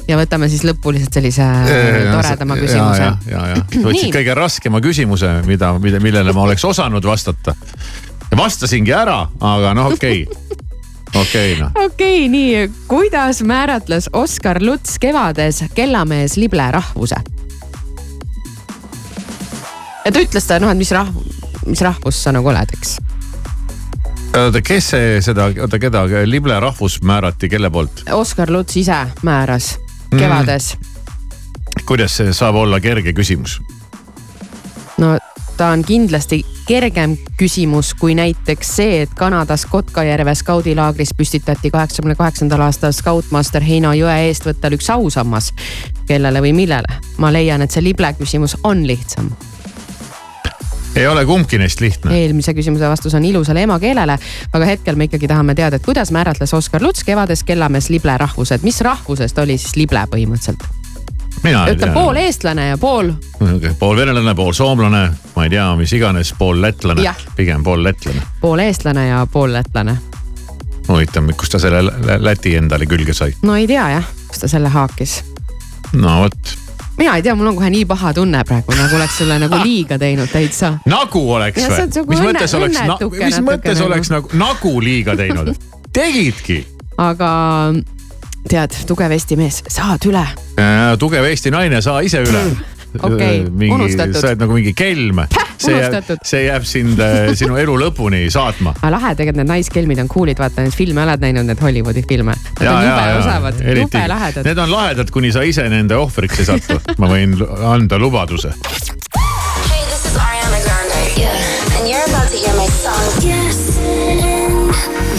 [0.09, 1.49] ja võtame siis lõppu lihtsalt sellise
[2.09, 3.14] toredama küsimuse ja,.
[3.28, 4.14] ja, ja võtsid Nii.
[4.16, 7.55] kõige raskema küsimuse, mida, mida, millele ma oleks osanud vastata.
[8.30, 10.55] ja vastasingi ära, aga noh, okei okay.,
[11.12, 11.74] okei okay, noh.
[11.84, 17.20] okei okay,, nii, kuidas määratles Oskar Luts kevades kellamees lible rahvuse?
[20.09, 21.38] Ja ta ütles ta noh, et mis rahv-,
[21.68, 22.96] mis rahvust sa nagu oled, eks.
[24.32, 28.06] oota, kes see seda, oota keda, lible rahvus määrati kelle poolt?
[28.16, 29.74] Oskar Luts ise määras
[30.14, 33.59] kevades mm., kuidas see saab olla kerge küsimus?
[34.98, 35.18] no
[35.59, 42.64] ta on kindlasti kergem küsimus kui näiteks see, et Kanadas Kotkajärve skaudilaagris püstitati kaheksakümne kaheksandal
[42.64, 45.52] aastal skautmaster Heino Jõe eestvõttel üks ausammas.
[46.06, 47.00] kellele või millele?
[47.18, 49.32] ma leian, et see lible küsimus on lihtsam.
[50.97, 52.14] Ei ole kumbki neist lihtne.
[52.18, 54.18] eelmise küsimuse vastus on ilusale emakeelele,
[54.53, 58.62] aga hetkel me ikkagi tahame teada, et kuidas määratles Oskar Luts kevades kellamees lible rahvused,
[58.62, 60.64] mis rahvusest oli siis lible põhimõtteliselt?
[61.43, 61.93] mina ei tea.
[61.95, 63.12] pool eestlane ja pool,
[63.78, 65.03] pool venelane, pool soomlane,
[65.36, 68.22] ma ei tea, mis iganes, pool lätlane pigem pool lätlane.
[68.41, 69.99] pool eestlane ja pool lätlane.
[70.89, 73.34] huvitav, kust ta selle lä- Läti endale külge sai.
[73.43, 75.24] no ei tea jah, kus ta selle haakis
[75.93, 76.59] no vot,
[76.99, 79.99] mina ei tea, mul on kohe nii paha tunne praegu, nagu oleks sulle nagu liiga
[79.99, 80.72] teinud täitsa.
[80.86, 81.84] nagu oleks või?
[82.09, 83.86] mis õnne- mõttes oleks, õnnetuke mis natuke mõttes nagu.
[83.92, 85.53] oleks nagu, nagu liiga teinud?
[85.99, 86.59] tegidki.
[86.99, 87.30] aga
[88.49, 90.24] tead, tugev Eesti mees, saad üle.
[90.99, 92.44] tugev Eesti naine, saa ise üle.
[92.97, 94.16] Okei, mingi, unustatud.
[94.16, 95.20] sa oled nagu mingi kelm.
[95.59, 98.74] see jääb see jääb sind äh, sinu elu lõpuni saatma.
[98.78, 102.36] aga lahe, tegelikult need naiskelmid on cool'id, vaata neid filme oled näinud, need Hollywoodi filme.
[102.61, 104.49] Nad on jube osavad, jube lahedad.
[104.49, 106.80] Need on lahedad, kuni sa ise nende ohvriks ei satu.
[107.03, 107.36] ma võin
[107.74, 108.55] anda lubaduse.
[108.55, 111.05] Hey, this is Ariana Grande.
[111.20, 111.78] Yeah.
[111.78, 113.07] And you're about to hear my song.
[113.26, 113.68] Yes.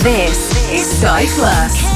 [0.03, 1.88] This is Sky Plus.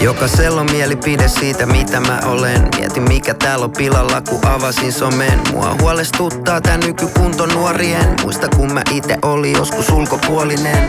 [0.00, 2.68] Jokaisella on mielipide siitä mitä mä olen.
[2.76, 5.40] Mietin mikä täällä on pilalla kun avasin somen.
[5.52, 8.16] Mua huolestuttaa tää nykykunto nuorien.
[8.22, 10.88] Muista kun mä ite oli joskus ulkopuolinen.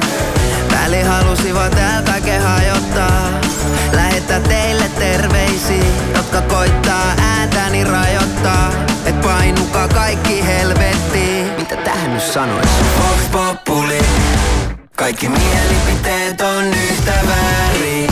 [0.71, 3.21] Väli halusi vaan tää kaiken hajottaa.
[3.91, 5.83] Lähettää teille terveisiä
[6.15, 8.71] Jotka koittaa ääntäni rajoittaa.
[9.05, 11.47] Et painukaa kaikki helvettiin.
[11.57, 12.69] Mitä tähän nyt sanois?
[12.99, 13.41] Vox
[14.95, 18.08] Kaikki mielipiteet on yhtä väärin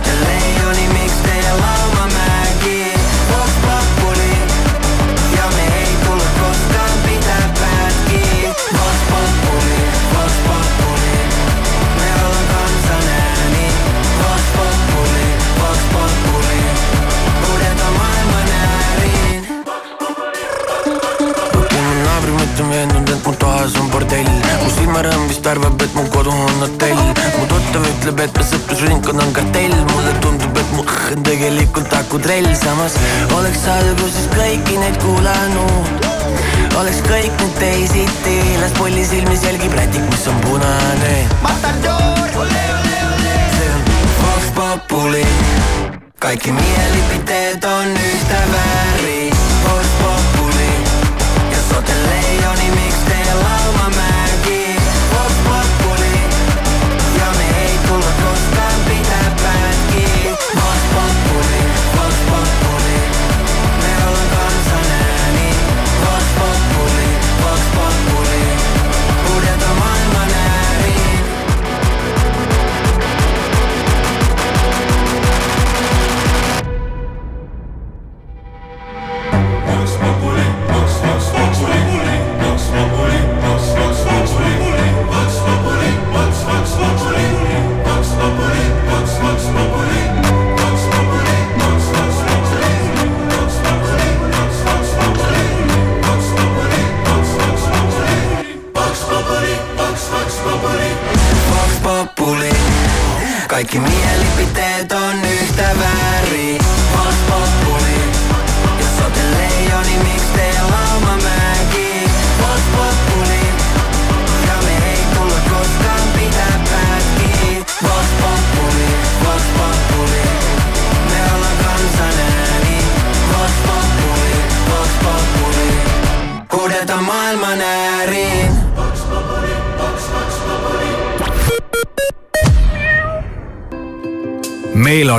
[0.00, 2.94] Jos ootte leijoni, miksi teidän lauma mäki
[3.30, 4.32] Vox Populi
[5.36, 9.76] Ja me ei tulla koskaan pitää pätkiä Vox Populi,
[10.14, 11.16] Vox Populi
[11.96, 13.66] Me ollaan kansan ääni
[14.18, 15.26] Vox Populi,
[15.60, 16.60] Vox Populi
[17.46, 19.46] Huudetaan maailman ääriin
[21.72, 25.94] mu naabri mõte on veendunud, et mu toas on bordell mu silmarõõm vist arvab, et
[25.94, 27.00] mu kodu on hotell.
[27.38, 29.76] Mu tuttav ütleb, et me sõprusringkond on kartell.
[29.92, 32.96] Mulle tundub, et mu õhk on tegelikult akutrell samas
[33.36, 36.08] oleks alguses kõiki neid kuulanud.
[36.80, 38.36] Oleks kõik nüüd teisiti.
[38.60, 41.14] Las polli silmis jälgib rätik, mis on punane.
[43.56, 43.82] See on
[44.22, 45.26] Vox Populi.
[46.20, 49.34] Kaikki mielipiteet on yhtä väärin
[49.64, 50.70] Vox Populi.
[51.52, 53.89] Jos ootte leijoni, miksi teidän lauma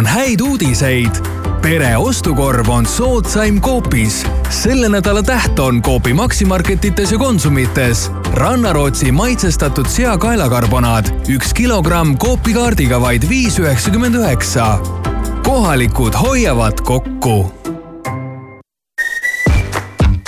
[0.01, 1.15] on häid uudiseid.
[1.61, 4.25] pere ostukorv on soodsaim Coopis.
[4.49, 8.11] selle nädala täht on Coopi Maximarketites ja Konsumites.
[8.33, 14.79] rannarootsi maitsestatud seakaelakarbonaad, üks kilogramm Coopi kaardiga vaid viis üheksakümmend üheksa.
[15.43, 17.53] kohalikud hoiavad kokku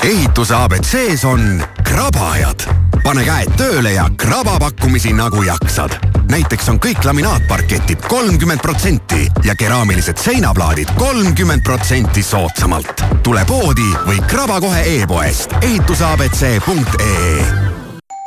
[0.04, 2.70] ehituse abc-s on krabajad.
[3.04, 6.13] pane käed tööle ja kraba pakkumisi nagu jaksad.
[6.34, 13.04] Näiteks on kõik laminaatparketid kolmkümmend protsenti ja keraamilised seinaplaadid kolmkümmend protsenti soodsamalt.
[13.24, 17.46] tule poodi või kraba kohe e-poest ehituseabc.ee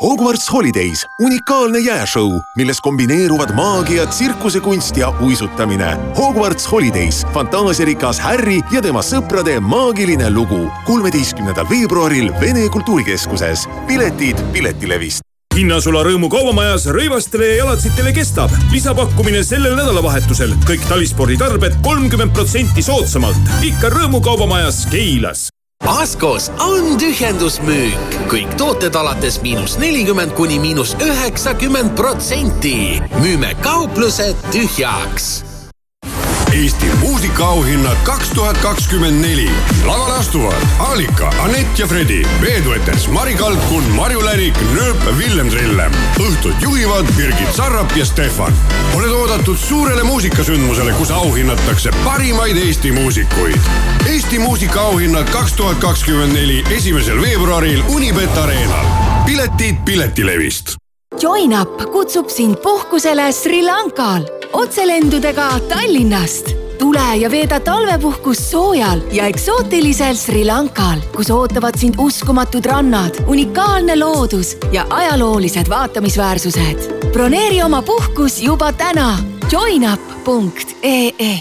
[0.03, 5.97] Hogwarts Holidays, unikaalne jääšõu, milles kombineeruvad maagia, tsirkusekunst ja uisutamine.
[6.19, 10.71] Hogwarts Holidays, fantaasiarikas Harry ja tema sõprade maagiline lugu.
[10.85, 13.69] kolmeteistkümnendal veebruaril Vene Kultuurikeskuses.
[13.89, 15.26] piletid Piletilevist
[15.57, 18.53] hinnasula Rõõmu kaubamajas rõivastele ja jalatsitele kestab.
[18.73, 23.41] lisapakkumine sellel nädalavahetusel, kõik talisporditarbed kolmkümmend protsenti soodsamalt.
[23.65, 25.49] ikka Rõõmu kaubamajas Keilas.
[25.87, 33.01] Askos on tühjendusmüük, kõik tooted alates miinus nelikümmend kuni miinus üheksakümmend protsenti.
[33.21, 35.46] müüme kauplused tühjaks
[36.57, 39.51] Eesti muusikaauhinnad kaks tuhat kakskümmend neli.
[39.85, 45.93] lavale astuvad Alika, Anett ja Fredi, veeduetes Mari Kalkun, Marju Lärik, Nööp, Villem Trillem.
[46.21, 48.57] õhtut juhivad Birgit Sarrap ja Stefan.
[48.95, 53.61] oled oodatud suurele muusikasündmusele, kus auhinnatakse parimaid Eesti muusikuid.
[54.07, 58.87] Eesti muusikaauhinnad kaks tuhat kakskümmend neli, esimesel veebruaril Unibet Arenal.
[59.27, 60.86] piletid Piletilevist
[61.23, 66.51] JoinUp kutsub sind puhkusele Sri Lankal otselendudega Tallinnast.
[66.79, 73.97] tule ja veeda talvepuhkust soojal ja eksootilisel Sri Lankal, kus ootavad sind uskumatud rannad, unikaalne
[73.99, 77.11] loodus ja ajaloolised vaatamisväärsused.
[77.13, 79.19] broneeri oma puhkus juba täna
[79.53, 81.41] joinup.ee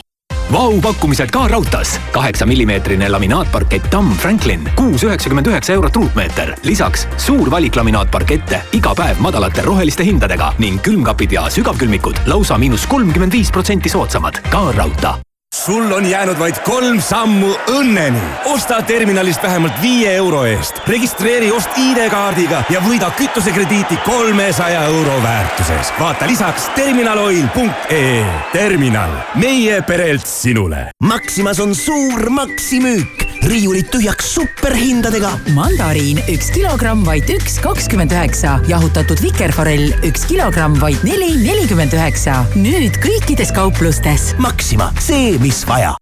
[0.52, 2.00] Vau pakkumised ka raudtees.
[2.12, 6.56] kaheksa millimeetrine laminaatparkett Tamm Franklin, kuus üheksakümmend üheksa eurot ruutmeeter.
[6.64, 12.88] lisaks suur valik laminaatparkette iga päev madalate roheliste hindadega ning külmkapid ja sügavkülmikud lausa miinus
[12.88, 14.42] kolmkümmend viis protsenti soodsamad.
[14.52, 18.22] ka raudtee sul on jäänud vaid kolm sammu õnneni.
[18.46, 25.94] osta terminalist vähemalt viie euro eest, registreeri ost ID-kaardiga ja võida kütusekrediiti kolmesaja euro väärtuses.
[26.00, 28.26] vaata lisaks terminaloil.ee.
[28.52, 30.90] terminal, meie perelt sinule.
[31.04, 35.32] Maximas on suur maksimüük, riiulid tühjaks superhindadega.
[35.54, 42.44] mandariin üks kilogramm vaid üks kakskümmend üheksa, jahutatud vikerforell üks kilogramm vaid neli nelikümmend üheksa.
[42.56, 44.34] nüüd kõikides kauplustes.
[44.38, 45.96] Maxima, see, mis vaja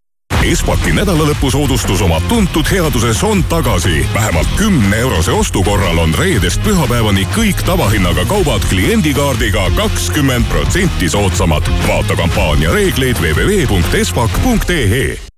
[0.43, 4.03] Espaki nädalalõpusoodustus oma tuntud headuses on tagasi.
[4.13, 11.63] vähemalt kümne eurose ostu korral on reedest pühapäevani kõik tavahinnaga kaubad kliendikaardiga kakskümmend protsenti soodsamad.
[11.87, 15.32] vaata kampaania reegleid www.espak.ee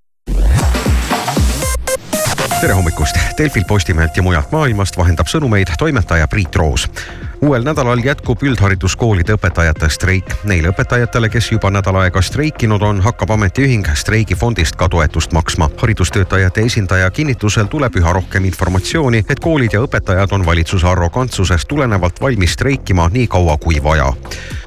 [2.66, 6.88] tere hommikust, Delfilt, Postimehelt ja mujalt maailmast vahendab sõnumeid toimetaja Priit Roos
[7.46, 10.32] uuel nädalal jätkub üldhariduskoolide õpetajate streik.
[10.50, 15.70] Neile õpetajatele, kes juba nädal aega streikinud on, hakkab ametiühing streigifondist ka toetust maksma.
[15.82, 22.22] haridustöötajate esindaja kinnitusel tuleb üha rohkem informatsiooni, et koolid ja õpetajad on valitsuse arrogantsusest tulenevalt
[22.22, 24.14] valmis streikima nii kaua kui vaja.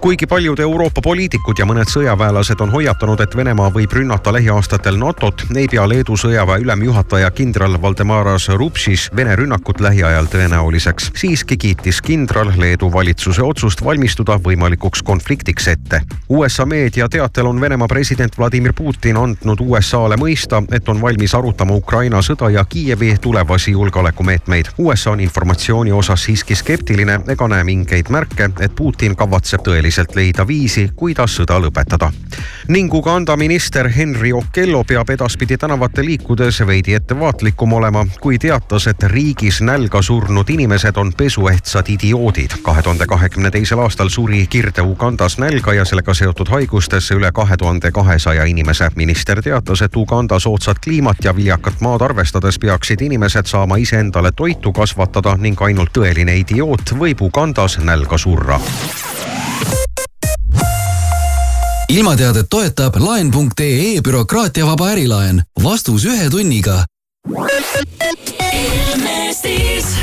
[0.01, 5.47] kuigi paljud Euroopa poliitikud ja mõned sõjaväelased on hoiatanud, et Venemaa võib rünnata lähiaastatel NATO-t,
[5.57, 11.11] ei pea Leedu sõjaväe ülemjuhataja kindral Valdemaras Rupšis Vene rünnakut lähiajal tõenäoliseks.
[11.15, 16.03] siiski kiitis kindral Leedu valitsuse otsust valmistuda võimalikuks konfliktiks ette.
[16.29, 21.75] USA meedia teatel on Venemaa president Vladimir Putin andnud USA-le mõista, et on valmis arutama
[21.75, 24.67] Ukraina sõda ja Kiievi tulevasi julgeolekumeetmeid.
[24.79, 30.47] USA on informatsiooni osas siiski skeptiline ega näe mingeid märke, et Putin kavatseb tõeliselt leida
[30.47, 32.13] viisi, kuidas sõda lõpetada.
[32.69, 39.03] ning Uganda minister Henry Okello peab edaspidi tänavatel liikudes veidi ettevaatlikum olema, kui teatas, et
[39.03, 42.58] riigis nälga surnud inimesed on pesuehtsad idioodid.
[42.63, 47.93] Kahe tuhande kahekümne teisel aastal suri Kirde-Ugandas nälga ja sellega seotud haigustesse üle kahe tuhande
[47.93, 48.89] kahesaja inimese.
[48.97, 54.73] minister teatas, et Uganda soodsat kliimat ja viljakat maad arvestades peaksid inimesed saama iseendale toitu
[54.73, 58.61] kasvatada ning ainult tõeline idioot võib Ugandas nälga surra
[61.89, 65.43] ilmateadet toetab laen.ee bürokraatiavaba ärilaen.
[65.63, 66.85] vastus ühe tunniga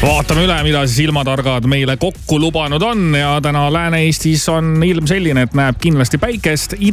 [0.05, 5.45] vaatame üle, mida siis ilmatargad meile kokku lubanud on ja täna Lääne-Eestis on ilm selline,
[5.47, 6.75] et näeb kindlasti päikest.